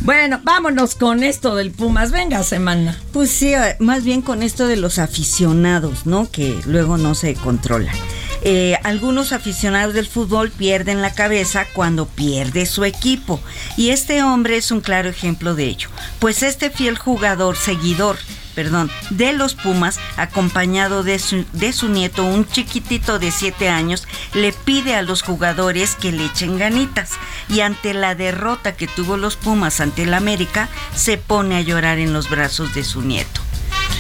[0.02, 2.12] Bueno, vámonos con esto del Pumas.
[2.12, 2.98] Venga, semana.
[3.12, 6.30] Pues sí, más bien con esto de los aficionados, ¿no?
[6.32, 7.96] Que luego no se controlan.
[8.42, 13.40] Eh, algunos aficionados del fútbol pierden la cabeza cuando pierde su equipo.
[13.78, 15.90] Y este hombre es un claro ejemplo de ello.
[16.20, 18.18] Pues este fiel jugador, seguidor,
[18.56, 24.08] perdón, de los Pumas, acompañado de su, de su nieto, un chiquitito de 7 años,
[24.34, 27.12] le pide a los jugadores que le echen ganitas.
[27.50, 32.00] Y ante la derrota que tuvo los Pumas ante el América, se pone a llorar
[32.00, 33.42] en los brazos de su nieto.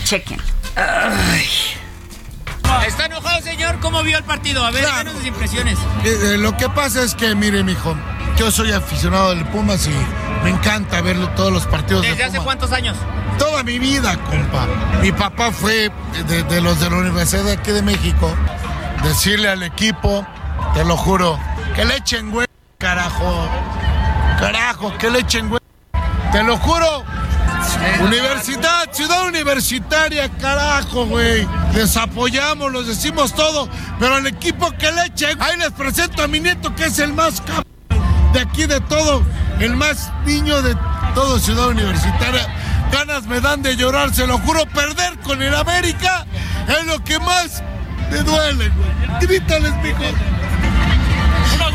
[0.04, 0.40] Chequen.
[2.88, 3.80] ¿Está enojado, señor?
[3.80, 4.66] ¿Cómo vio el partido?
[4.66, 5.78] A ver, denos sus impresiones.
[6.04, 7.96] Eh, eh, lo que pasa es que, mire, mijo,
[8.38, 9.94] yo soy aficionado del Pumas y
[10.44, 12.46] me encanta ver todos los partidos de ¿Desde hace Pumas.
[12.46, 12.98] cuántos años?
[13.38, 14.68] Toda mi vida, compa.
[15.02, 15.92] Mi papá fue
[16.28, 18.34] de, de los de la Universidad de aquí de México.
[19.04, 20.26] Decirle al equipo,
[20.74, 21.40] te lo juro,
[21.76, 22.48] que le echen güey,
[22.78, 23.48] carajo.
[24.40, 25.62] Carajo, que le echen güey.
[26.32, 27.04] Te lo juro.
[28.02, 31.48] Universidad, ciudad universitaria, carajo, güey.
[31.74, 36.28] Les apoyamos, los decimos todo, pero al equipo que le echen, ahí les presento a
[36.28, 37.64] mi nieto que es el más cabrón
[38.34, 39.24] de aquí de todo,
[39.60, 40.76] el más niño de
[41.16, 42.48] todo ciudad universitaria.
[42.92, 46.26] Ganas me dan de llorar, se lo juro, perder con el América
[46.68, 47.64] es lo que más
[48.12, 49.20] me duele, güey.
[49.22, 50.04] Grítales, mijo.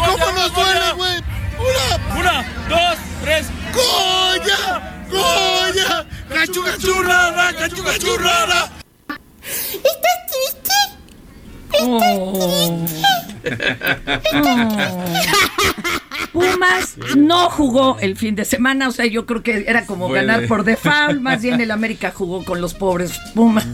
[0.07, 1.23] ¿Cómo nos duele, güey?
[1.59, 3.47] Una, una, dos, tres.
[3.73, 5.07] ¡Goya!
[5.11, 6.07] ¡Goya!
[6.29, 7.53] ¡Cachuga churrada!
[7.55, 8.84] ¡Cachuga churrada!
[9.83, 10.77] ¿Estás triste?
[11.83, 12.87] Oh.
[16.35, 20.27] Pumas no jugó el fin de semana, o sea, yo creo que era como Puede.
[20.27, 23.65] ganar por default, más bien el América jugó con los pobres Pumas.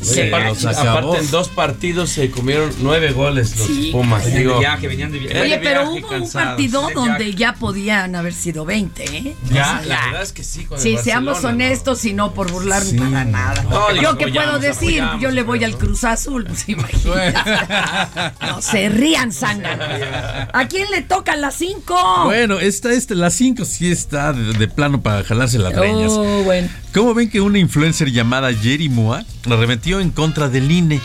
[0.00, 4.24] Sí, aparte, aparte, en dos partidos se comieron nueve goles los Sí, Pumas.
[4.24, 4.58] Venían de digo.
[4.58, 5.40] viaje, venían de viaje.
[5.42, 9.36] Oye, pero hubo un partido De donde ya podían haber sido 20, ¿eh?
[9.52, 10.64] Ya, O sea, la verdad es que sí.
[10.64, 12.98] Con el Sí, seamos honestos y no por burlarme Sí.
[12.98, 13.62] para nada.
[13.64, 17.34] No, digo, yo qué puedo decir, apoyamos, yo le voy al Cruz Azul, pues imagínate.
[18.40, 20.48] no se rían, Sanga.
[20.52, 21.60] ¿A quién le toca las
[22.14, 22.24] 5?
[22.24, 26.12] Bueno, esta, esta, la 5 sí está de, de plano para jalarse las greñas.
[26.12, 26.68] Oh, bueno.
[26.94, 31.00] ¿Cómo ven que una influencer llamada Jerry Moa arremetió en contra del INE?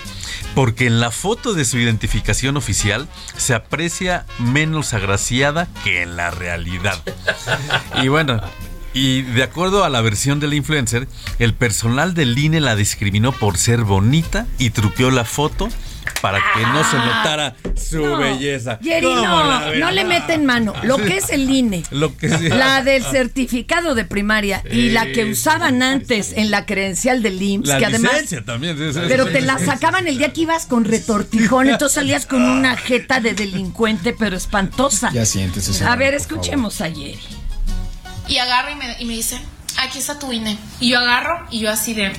[0.55, 6.29] Porque en la foto de su identificación oficial se aprecia menos agraciada que en la
[6.31, 7.01] realidad.
[8.01, 8.41] Y bueno,
[8.93, 11.07] y de acuerdo a la versión de la influencer,
[11.39, 15.69] el personal del INE la discriminó por ser bonita y truqueó la foto
[16.21, 18.79] para que no se notara su No, belleza.
[18.83, 20.73] Jerry, ¿Cómo no, no le meten mano.
[20.83, 21.83] Lo que es el INE.
[21.91, 22.55] Lo que sea.
[22.55, 27.67] La del certificado de primaria y la que usaban antes en la credencial del IMSS,
[27.67, 28.11] La que además
[28.45, 28.77] también.
[28.77, 29.33] sí, sí, Pero sí.
[29.33, 33.33] te la sacaban el día que ibas con retortijón, entonces salías con una jeta de
[33.33, 35.11] delincuente, pero espantosa.
[35.11, 36.37] Ya siéntese, A señora, ver, por favor.
[36.39, 37.19] escuchemos a Jerry.
[38.27, 39.39] Y agarra y me, y me dice,
[39.77, 40.57] aquí está tu INE.
[40.79, 42.11] Y yo agarro y yo así de...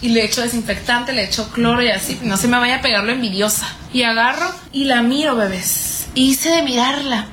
[0.00, 3.04] Y le echo desinfectante, le echo cloro y así, no se me vaya a pegar
[3.04, 3.66] lo envidiosa.
[3.92, 6.08] Y agarro y la miro, bebés.
[6.14, 7.26] Y hice de mirarla.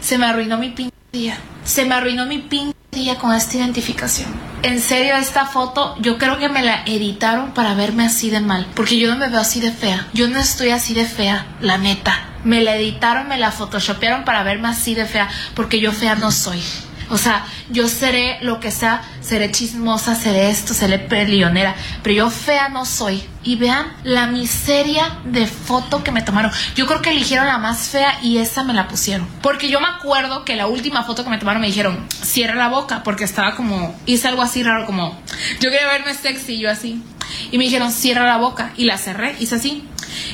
[0.00, 1.38] Se me arruinó mi pinche día.
[1.64, 4.28] Se me arruinó mi pinche día con esta identificación.
[4.62, 8.66] En serio, esta foto, yo creo que me la editaron para verme así de mal.
[8.74, 10.08] Porque yo no me veo así de fea.
[10.14, 12.30] Yo no estoy así de fea, la neta.
[12.44, 15.28] Me la editaron, me la photoshopearon para verme así de fea.
[15.54, 16.62] Porque yo fea no soy.
[17.08, 22.30] O sea, yo seré lo que sea, seré chismosa, seré esto, seré peleonera, pero yo
[22.30, 23.22] fea no soy.
[23.46, 26.50] Y vean la miseria de foto que me tomaron.
[26.74, 29.26] Yo creo que eligieron la más fea y esa me la pusieron.
[29.40, 32.68] Porque yo me acuerdo que la última foto que me tomaron me dijeron, cierra la
[32.68, 35.18] boca, porque estaba como, hice algo así raro, como,
[35.60, 37.02] yo quería verme sexy, yo así.
[37.50, 38.72] Y me dijeron, cierra la boca.
[38.76, 39.88] Y la cerré, hice así.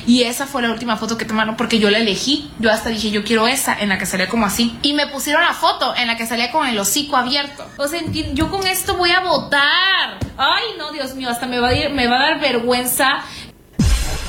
[0.05, 2.49] Y esa fue la última foto que tomaron porque yo la elegí.
[2.59, 4.77] Yo hasta dije, yo quiero esa, en la que salía como así.
[4.81, 7.65] Y me pusieron la foto en la que salía con el hocico abierto.
[7.77, 8.01] O sea,
[8.33, 10.19] yo con esto voy a votar.
[10.37, 13.02] Ay, no, Dios mío, hasta me va a dar vergüenza.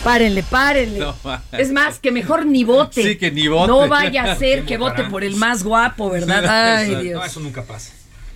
[0.05, 0.99] Párenle, párenle.
[0.99, 1.15] No,
[1.53, 3.03] es más, que mejor ni vote.
[3.03, 3.69] Sí, que ni vote.
[3.69, 6.77] No vaya a ser ¿Qué que vote por el más guapo, ¿verdad?
[6.77, 7.21] Ay, Dios.
[7.21, 7.93] No, eso nunca pasa.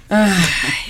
[0.09, 0.33] Ay,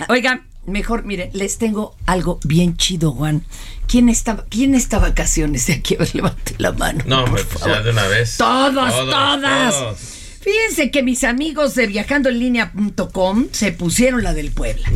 [0.08, 3.44] Oigan, mejor, mire, les tengo algo bien chido, Juan.
[3.88, 5.96] ¿Quién está, quién está vacaciones de aquí?
[5.96, 7.02] A ver, levante la mano.
[7.06, 7.78] No, por hombre, pues favor.
[7.78, 8.36] ya de una vez.
[8.36, 9.74] Todos, todas.
[9.74, 10.17] todos.
[10.40, 14.88] Fíjense que mis amigos de viajandoenlinea.com se pusieron la del Puebla.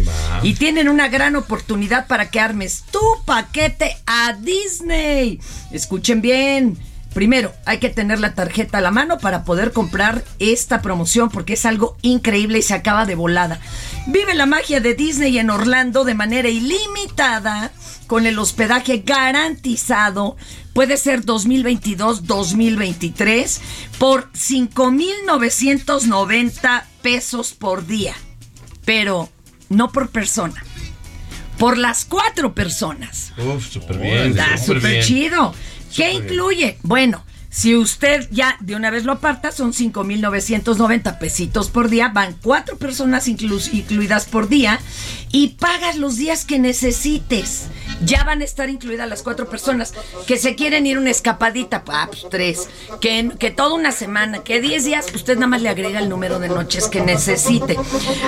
[0.42, 5.40] Y tienen una gran oportunidad para que armes tu paquete a Disney.
[5.72, 6.78] Escuchen bien.
[7.12, 11.54] Primero, hay que tener la tarjeta a la mano para poder comprar esta promoción porque
[11.54, 13.60] es algo increíble y se acaba de volada.
[14.06, 17.70] Vive la magia de Disney en Orlando de manera ilimitada
[18.06, 20.36] con el hospedaje garantizado.
[20.72, 23.58] Puede ser 2022-2023
[23.98, 28.14] por 5,990 pesos por día.
[28.84, 29.28] Pero
[29.68, 30.64] no por persona.
[31.58, 33.32] Por las cuatro personas.
[33.38, 34.30] Uf, súper bien.
[34.30, 35.54] Está súper chido.
[35.94, 36.24] ¿Qué bien.
[36.24, 36.78] incluye?
[36.82, 42.08] Bueno, Si usted ya de una vez lo aparta, son 5,990 pesitos por día.
[42.08, 44.80] Van cuatro personas inclu- incluidas por día
[45.32, 47.64] y pagas los días que necesites.
[48.04, 49.92] Ya van a estar incluidas las cuatro personas
[50.26, 52.68] que se quieren ir una escapadita, ah, pues tres,
[53.00, 56.38] que, que toda una semana, que 10 días, usted nada más le agrega el número
[56.38, 57.78] de noches que necesite.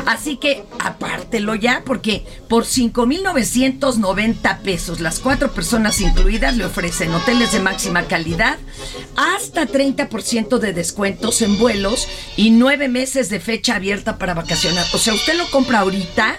[0.07, 7.53] Así que apártelo ya, porque por 5,990 pesos, las cuatro personas incluidas le ofrecen hoteles
[7.53, 8.59] de máxima calidad,
[9.17, 14.87] hasta 30% de descuentos en vuelos y nueve meses de fecha abierta para vacacionar.
[14.93, 16.39] O sea, usted lo compra ahorita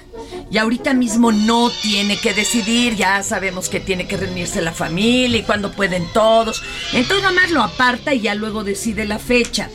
[0.49, 5.39] y ahorita mismo no tiene que decidir, ya sabemos que tiene que reunirse la familia
[5.39, 6.61] y cuando pueden todos.
[6.93, 9.69] Entonces nada más lo aparta y ya luego decide la fecha.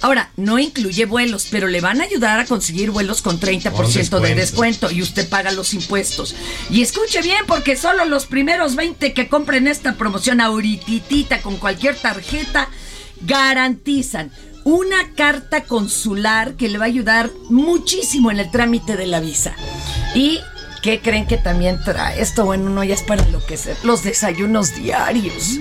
[0.00, 3.72] Ahora, no incluye vuelos, pero le van a ayudar a conseguir vuelos con 30%
[4.20, 4.34] de descuento.
[4.34, 6.34] descuento y usted paga los impuestos.
[6.68, 11.96] Y escuche bien, porque solo los primeros 20 que compren esta promoción ahorita con cualquier
[11.96, 12.68] tarjeta
[13.22, 14.30] garantizan
[14.64, 19.54] una carta consular que le va a ayudar muchísimo en el trámite de la visa.
[20.14, 20.40] ¿Y
[20.82, 22.20] qué creen que también trae?
[22.20, 23.76] Esto, bueno, no ya es para enloquecer.
[23.84, 25.58] Los desayunos diarios.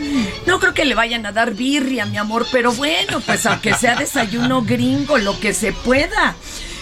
[0.48, 3.96] No creo que le vayan a dar birria, mi amor, pero bueno, pues aunque sea
[3.96, 6.36] desayuno gringo, lo que se pueda.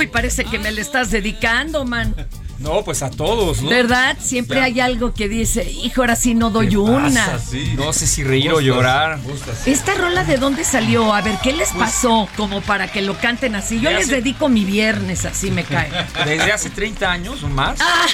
[0.06, 2.14] Uy, parece que me le estás dedicando, man.
[2.58, 3.68] No, pues a todos, ¿no?
[3.68, 4.16] ¿Verdad?
[4.18, 4.64] Siempre Ya.
[4.64, 7.38] hay algo que dice, hijo, ahora sí no doy una.
[7.76, 9.18] No sé si reír o llorar.
[9.66, 11.12] ¿Esta rola de dónde salió?
[11.12, 13.78] A ver, ¿qué les pasó como para que lo canten así?
[13.80, 15.90] Yo les hace- dedico mi viernes, así me cae.
[16.24, 17.78] Desde hace 30 años o más.
[17.80, 18.06] Ah.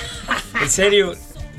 [0.60, 1.14] En serio.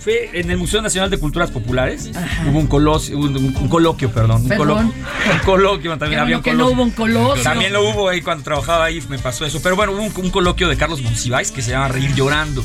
[0.06, 2.12] En el Museo Nacional de Culturas Populares.
[2.50, 2.68] Hubo un,
[3.16, 4.42] un, un- un coloquio, perdón.
[4.44, 4.68] Un, Perdón.
[4.68, 6.76] colo- un coloquio, también había un que no coloquio.
[6.76, 7.44] hubo un colosio.
[7.44, 9.60] También lo hubo ahí cuando trabajaba ahí, me pasó eso.
[9.62, 12.64] Pero bueno, hubo un, un coloquio de Carlos Monsiváis que se llama Reír Llorando.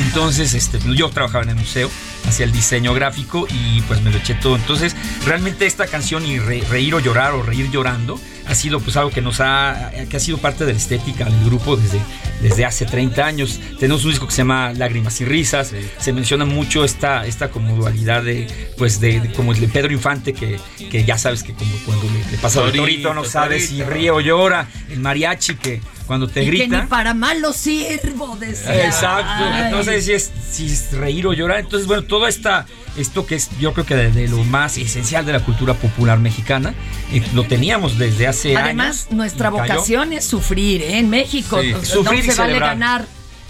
[0.00, 1.90] Entonces, este, yo trabajaba en el museo,
[2.28, 4.56] hacía el diseño gráfico y pues me lo eché todo.
[4.56, 8.96] Entonces, realmente esta canción y Re- Reír o Llorar o Reír Llorando ha sido pues
[8.96, 11.98] algo que nos ha, que ha sido parte de la estética del grupo desde,
[12.42, 13.58] desde hace 30 años.
[13.80, 15.72] Tenemos un disco que se llama Lágrimas y Risas.
[15.98, 19.92] Se menciona mucho esta, esta como dualidad de, pues de, de- como el de Pedro
[19.92, 20.58] Infante, que,
[20.90, 24.10] que ya sabes que como cuando le, le pasa al Torito, no sabe si ríe
[24.10, 24.68] o llora.
[24.90, 26.82] El mariachi que cuando te Y que grita.
[26.82, 28.86] ni para malo sirvo, decía.
[28.86, 29.24] Exacto.
[29.44, 29.62] Ay.
[29.64, 31.60] Entonces, si es, si es reír o llorar.
[31.60, 35.24] Entonces, bueno, todo esta, esto que es, yo creo que de, de lo más esencial
[35.24, 36.74] de la cultura popular mexicana,
[37.12, 39.12] eh, lo teníamos desde hace Además, años.
[39.16, 39.62] nuestra y cayó.
[39.74, 40.98] vocación es sufrir, ¿eh?
[40.98, 41.72] En México Sí.
[41.72, 43.06] o sea, Sufrir no se vale ganar.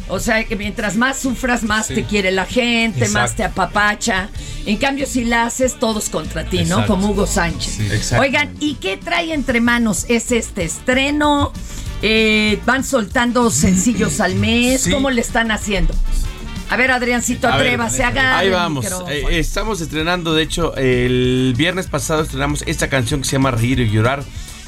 [0.06, 1.94] O sea, que mientras más sufras, más Sí.
[1.94, 3.18] te quiere la gente, Exacto.
[3.20, 4.28] más te apapacha.
[4.66, 6.86] En cambio, si la haces, todos contra ti, ¿no?
[6.86, 7.72] Como Hugo Sánchez.
[7.78, 7.86] Sí.
[7.90, 8.20] Exacto.
[8.22, 10.04] Oigan, ¿y qué trae entre manos?
[10.10, 11.52] ¿Es este estreno?
[12.06, 14.82] Eh, ¿Van soltando sencillos al mes?
[14.82, 14.90] Sí.
[14.90, 15.94] ¿Cómo le están haciendo?
[16.68, 18.84] A ver, Adriancito, atrévase, haga Ahí vamos.
[18.84, 19.10] micrófono.
[19.10, 23.80] Eh, estamos estrenando, de hecho, el viernes pasado estrenamos esta canción que se llama Reír
[23.80, 24.22] y Llorar.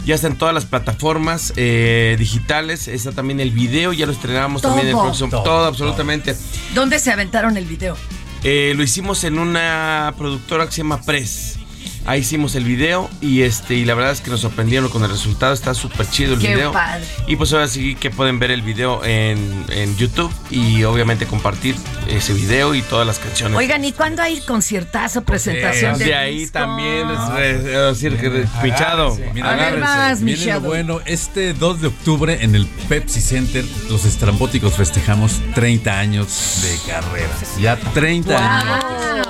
[0.07, 2.89] Ya está en todas las plataformas eh, digitales.
[2.89, 5.03] Está también el video, ya lo estrenamos también el Todo.
[5.03, 5.31] próximo.
[5.31, 6.35] Todo, Todo, absolutamente.
[6.75, 7.99] ¿Dónde se aventaron el video?
[8.45, 11.59] Eh, lo hicimos en una productora que se llama Press.
[12.07, 15.11] Ahí hicimos el video y este y la verdad es que nos sorprendieron con el
[15.11, 15.53] resultado.
[15.53, 16.71] Está súper chido el Qué video.
[16.73, 17.05] padre.
[17.27, 21.75] Y pues ahora sí que pueden ver el video en, en YouTube y obviamente compartir
[22.09, 23.59] ese video y todas las canciones.
[23.59, 26.53] Oigan, ¿y cuándo hay conciertazo, presentación de, de ahí disco?
[26.61, 29.17] también es, es- es decir que pichado.
[29.35, 29.81] Mira, A ver, agárrense.
[29.81, 31.01] vas, mi Viene lo bueno.
[31.07, 37.31] Este 2 de octubre en el Pepsi Center, los estrambóticos festejamos 30 años de carrera.
[37.61, 39.26] Ya 30 años.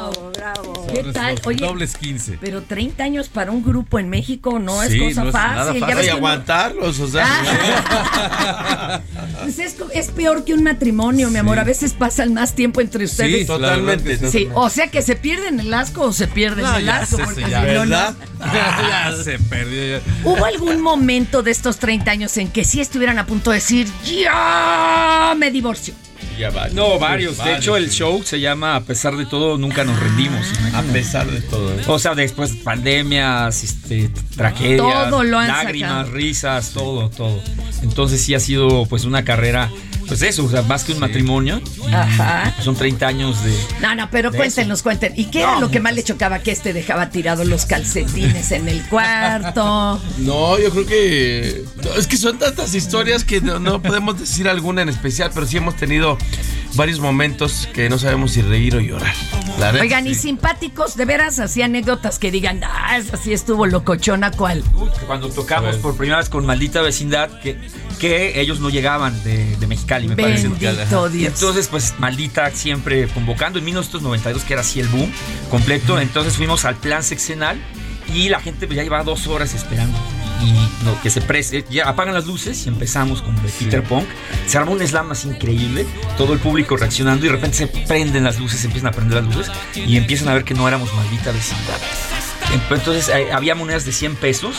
[1.05, 1.41] ¿Qué tal?
[1.45, 2.39] Oye, Dobles 15.
[2.41, 5.65] pero 30 años para un grupo en México no es Sí, cosa no es nada
[5.65, 5.75] fácil.
[5.81, 5.97] Ya fácil.
[5.97, 7.27] ves Y aguantarlos, o sea.
[9.43, 11.59] Pues es, co- es peor que un matrimonio, mi amor.
[11.59, 13.41] A veces pasan más tiempo entre ustedes.
[13.41, 14.31] Sí, totalmente.
[14.31, 17.19] Sí, o sea que se pierden el asco o se pierden No, el ya asco.
[17.19, 17.61] porque ya.
[17.61, 17.91] si no, no.
[17.97, 18.15] ¿Verdad?
[19.19, 19.99] ya se perdió.
[19.99, 20.03] ya.
[20.25, 23.87] ¿Hubo algún momento de estos 30 años en que sí estuvieran a punto de decir,
[24.05, 25.95] ya me divorcio?
[26.39, 26.51] Ya.
[26.73, 27.37] No, varios.
[27.39, 27.99] De varios, hecho, el sí.
[27.99, 30.47] show se llama A pesar de todo, nunca nos rendimos.
[30.75, 31.73] A pesar de todo.
[31.73, 31.83] ¿eh?
[31.87, 36.13] O sea, después pandemias, este, tragedias, Todo lo han lágrimas, sacado.
[36.13, 37.41] risas, todo, todo.
[37.83, 39.71] Entonces sí ha sido pues una carrera,
[40.07, 41.61] pues eso, o sea, más que un matrimonio.
[41.93, 42.55] Ajá.
[42.63, 43.55] Son 30 años de...
[43.81, 45.13] No, no, pero cuéntenos, cuenten.
[45.17, 46.41] ¿Y qué era lo que más le chocaba?
[46.41, 50.01] Que este dejaba tirados los calcetines en el cuarto.
[50.19, 51.65] No, yo creo que.
[51.97, 55.57] es que son tantas historias que no, no podemos decir alguna en especial, pero sí
[55.57, 56.19] hemos tenido
[56.75, 59.15] varios momentos que no sabemos si reír o llorar.
[59.59, 64.31] La Oigan, y simpáticos, de veras, así anécdotas que digan, ah, esa sí estuvo locochona,
[64.31, 64.63] ¿cuál?
[65.07, 67.59] Cuando tocamos por primera vez con Maldita Vecindad, que,
[67.99, 70.49] que ellos no llegaban de, de Mexicali, me parece.
[70.49, 71.35] Bendito Y Dios.
[71.35, 75.11] entonces, pues, Maldita siempre convocando en 1992, que era así el boom
[75.51, 75.99] completo.
[76.01, 77.59] Entonces fuimos al plan sexenal
[78.15, 79.97] y la gente pues, ya llevaba dos horas esperando.
[80.43, 84.07] Y no, que se preste, ya apagan las luces y empezamos con Peter Punk.
[84.47, 88.25] Se armó un slam así increíble, todo el público reaccionando y de repente se prenden
[88.25, 90.93] las luces, se empiezan a prender las luces y empiezan a ver que no éramos
[90.95, 91.81] maldita vecindad.
[92.71, 94.57] Entonces eh, había monedas de 100 pesos.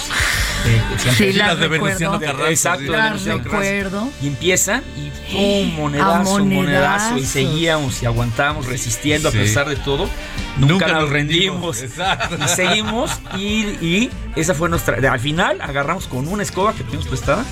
[0.65, 1.35] eh, 100 Sí, pesos.
[1.37, 1.83] las de recuerdo.
[1.85, 3.33] Venustiano Carranza, Exacto, de Las Carranza.
[3.43, 4.09] recuerdo.
[4.21, 5.71] Y empieza y ¡pum!
[5.73, 7.17] A Monedazo, monedazo.
[7.17, 9.37] Y seguíamos y aguantamos resistiendo Sí.
[9.37, 10.09] a pesar de todo.
[10.57, 11.77] Nunca, Nunca nos rendimos.
[11.77, 11.81] rendimos.
[11.81, 12.35] Exacto.
[12.43, 13.41] Y seguimos y,
[13.85, 14.99] y esa fue nuestra...
[14.99, 17.45] de- al final agarramos con una escoba que teníamos prestada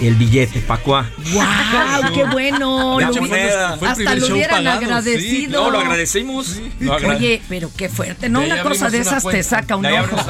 [0.00, 1.08] el billete, Pacuá.
[1.32, 2.12] ¡Wow!
[2.12, 3.00] ¡Qué bueno!
[3.00, 4.84] Lo- el hasta lo hubieran pagado, sí.
[4.84, 5.64] agradecido.
[5.64, 6.60] No, lo agradecemos.
[6.80, 8.40] Lo agrade- Oye, pero qué fuerte, ¿no?
[8.42, 10.16] Una cosa de esas te saca un de ojo.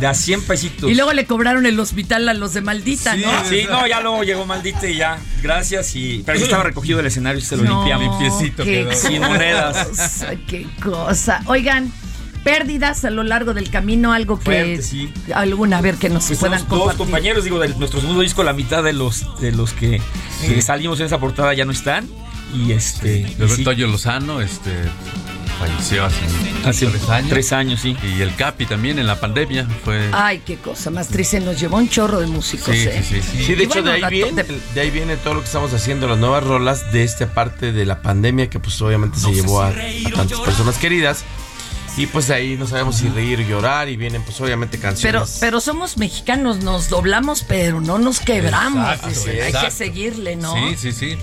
[0.00, 0.90] de a 100 pesitos.
[0.90, 3.44] Y luego le cobraron el hospital a los de maldita, Sí, ¿no?
[3.48, 5.18] sí, no, ya luego llegó maldita y ya.
[5.42, 6.22] Gracias y.
[6.24, 8.20] Pero ya estaba recogido el escenario y se lo No, limpiamos.
[8.20, 8.92] limpiecito qué quedó.
[8.92, 9.86] Sin monedas.
[9.88, 11.40] cosa, Qué cosa.
[11.46, 11.90] Oigan,
[12.46, 15.12] pérdidas a lo largo del camino, algo que Fuerte, sí.
[15.34, 16.96] alguna a ver que nos Pues puedan compartir.
[16.96, 20.00] compañeros, digo, de nuestro segundo disco, la mitad de los de los que
[20.44, 22.08] eh, salimos en esa portada ya no están.
[22.54, 23.18] Y este.
[23.22, 24.70] y Alberto sí, Toyo Lozano, este,
[25.58, 26.16] falleció hace,
[26.64, 27.30] hace tres años.
[27.30, 27.96] Tres años, sí.
[28.16, 30.08] Y el Capi también en la pandemia fue.
[30.12, 31.40] Ay, qué cosa más triste.
[31.40, 33.02] Nos llevó un chorro de músicos, Sí, ¿eh?
[33.06, 35.34] sí, sí, Sí, de Y hecho, bueno, de, ahí viene, de- de ahí viene todo
[35.34, 38.80] lo que estamos haciendo, las nuevas rolas de esta parte de la pandemia que pues
[38.80, 39.74] obviamente se llevó a, a
[40.14, 41.24] tantas personas queridas.
[41.96, 44.90] Y pues de ahí no sabemos si reír o llorar y vienen pues obviamente Pero,
[44.90, 45.36] canciones.
[45.40, 48.82] pero somos mexicanos, nos doblamos, pero no nos quebramos.
[48.84, 49.30] Exacto, dicen.
[49.30, 49.70] Hay que exacto.
[49.76, 50.54] seguirle, ¿no?
[50.54, 51.16] Sí, sí, sí.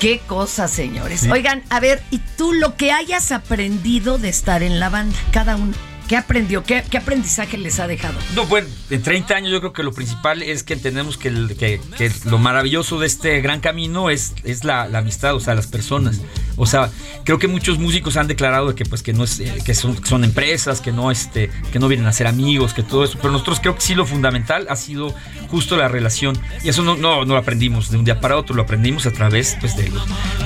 [0.00, 1.20] Qué cosa, señores.
[1.20, 1.30] Sí.
[1.30, 5.16] Oigan, a ver, ¿y tú lo que hayas aprendido de estar en la banda?
[5.32, 5.72] Cada uno.
[6.08, 6.62] ¿Qué aprendió?
[6.64, 8.18] ¿Qué, qué aprendizaje les ha dejado?
[8.34, 11.56] No, bueno, en 30 años yo creo que lo principal es que entendemos que, el-
[11.56, 15.54] que- que lo maravilloso de este gran camino es, es la, la amistad, o sea,
[15.54, 16.18] las personas.
[16.56, 16.90] O sea,
[17.24, 19.96] creo que muchos músicos han declarado de que pues que no es, eh, que son,
[19.96, 23.18] que son empresas, que no este, que no vienen a ser amigos, que todo eso.
[23.20, 25.14] Pero nosotros creo que sí lo fundamental ha sido
[25.48, 26.38] justo la relación.
[26.62, 29.12] Y eso no, no, no lo aprendimos de un día para otro, lo aprendimos a
[29.12, 29.90] través pues, de,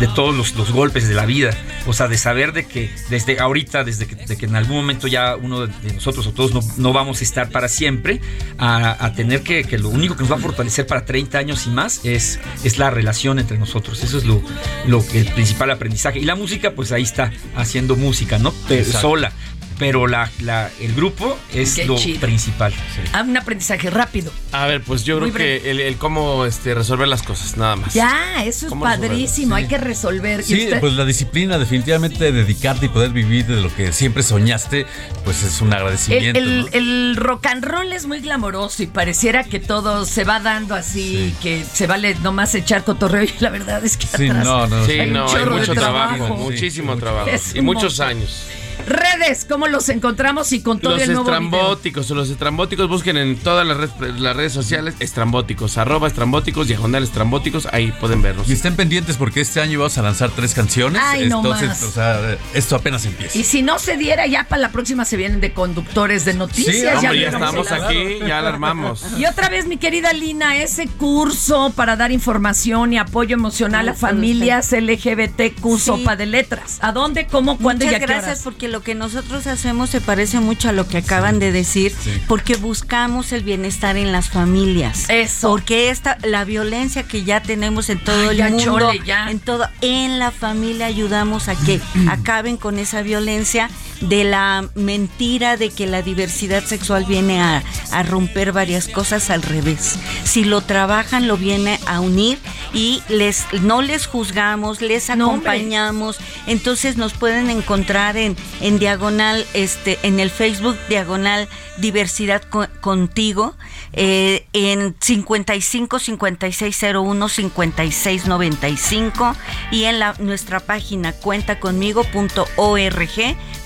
[0.00, 1.57] de todos los, los golpes de la vida.
[1.86, 5.07] O sea, de saber de que desde ahorita, desde que, de que en algún momento
[5.07, 8.20] ya uno de nosotros o todos no, no vamos a estar para siempre,
[8.59, 11.66] a, a tener que, que lo único que nos va a fortalecer para 30 años
[11.66, 14.02] y más es, es la relación entre nosotros.
[14.02, 14.42] Eso es lo,
[14.86, 15.95] lo que el principal aprendizaje.
[16.14, 18.55] Y la música, pues ahí está, haciendo música, ¿no?
[18.68, 19.01] Exacto.
[19.01, 19.32] sola.
[19.78, 22.20] Pero la, la- el grupo es Qué lo chido.
[22.20, 22.72] principal.
[23.12, 24.32] Ah, un aprendizaje rápido.
[24.52, 27.76] A ver, pues yo Muy creo que el, el cómo este, resolver las cosas, nada
[27.76, 27.92] más.
[27.92, 29.54] Ya, eso es padrísimo.
[29.54, 30.40] Hay que resolver.
[30.40, 30.80] ¿Y Sí, usted?
[30.80, 34.86] pues la disciplina, definitivamente dedicarte y poder vivir de lo que siempre soñaste,
[35.24, 36.38] pues es un agradecimiento.
[36.38, 36.68] el- ¿no?
[36.72, 41.34] el rock and roll es muy glamoroso y pareciera que todo se va dando así,
[41.42, 44.86] que se vale nomás echar cotorreo y la verdad es que Sí, atrás no, no.
[44.86, 46.36] Sí, hay un no, hay chorro de mucho trabajo, trabajo.
[46.36, 47.30] muchísimo Sí, trabajo.
[47.54, 48.16] Y un muchos montón.
[48.16, 48.46] años.
[48.86, 51.34] Redes, ¿cómo los encontramos y con todo Los el nuevo video?
[51.44, 57.02] estrambóticos, los estrambóticos, busquen en todas las, red- las redes sociales estrambóticos, arroba estrambóticos, diagonal
[57.02, 58.48] estrambóticos, ahí pueden vernos.
[58.48, 61.02] Y estén pendientes porque este año vamos a lanzar tres canciones.
[61.04, 61.82] Ay, no entonces, más.
[61.82, 63.36] o sea, esto apenas empieza.
[63.36, 67.00] Y si no se diera, ya para la próxima se vienen de conductores de noticias.
[67.00, 69.04] Sí, hombre, ya estamos aquí, ya la armamos.
[69.18, 73.94] Y otra vez, mi querida Lina, ese curso para dar información y apoyo emocional a
[73.94, 76.78] familias LGBTQ Sopa de Letras.
[76.82, 78.42] ¿A dónde, cómo, cuándo y Muchas a qué gracias horas?
[78.44, 81.94] porque lo que nosotros hacemos se parece mucho a lo que acaban de decir,
[82.28, 85.08] porque buscamos el bienestar en las familias.
[85.08, 85.48] Eso.
[85.50, 89.30] Porque esta la violencia que ya tenemos en todo Ay, el ya, mundo, chole, ya.
[89.30, 95.56] en todo en la familia ayudamos a que acaben con esa violencia de la mentira
[95.56, 97.62] de que la diversidad sexual viene a,
[97.92, 99.96] a romper varias cosas al revés.
[100.24, 102.38] Si lo trabajan, lo viene a unir
[102.74, 106.18] y les no les juzgamos, les No, acompañamos.
[106.46, 111.48] Entonces nos pueden encontrar en, en diagonal, este, en el Facebook diagonal
[111.78, 113.54] diversidad Co- contigo,
[113.92, 119.36] eh, en 55 5601 5695
[119.70, 121.12] y en la, nuestra página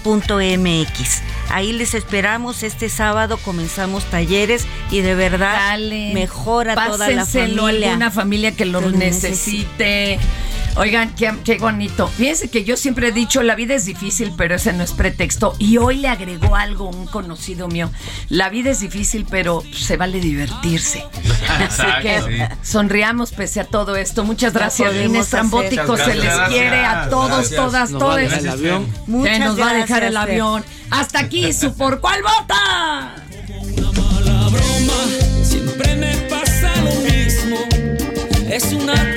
[0.04, 1.22] cuentaconmigo.org.mx.
[1.50, 6.12] Ahí les esperamos este sábado comenzamos talleres y de verdad Dale.
[6.14, 7.88] mejora toda la familia.
[7.90, 10.18] alguna familia que lo Que lo necesite.
[10.76, 12.06] Oigan, qué, qué bonito.
[12.08, 15.54] Fíjense que yo siempre he dicho, la vida es difícil, pero ese no es pretexto.
[15.58, 17.90] Y hoy le agregó algo un conocido mío.
[18.28, 21.04] La vida es difícil, pero se vale divertirse.
[21.48, 22.54] Así que Sí.
[22.62, 24.24] sonriamos pese a todo esto.
[24.24, 25.96] Muchas gracias, Inés Trambótico.
[25.96, 26.48] Se les Gracias.
[26.48, 27.56] quiere a todos, Gracias.
[27.56, 28.20] todas, Nos va a todas.
[28.22, 28.86] dejar el avión.
[28.86, 30.64] Que Muchas nos va a dejar el avión.
[30.90, 33.14] Hasta aquí, su ¿Por cuál vota?
[35.42, 37.56] Siempre me pasa lo mismo.
[38.48, 39.16] Es una un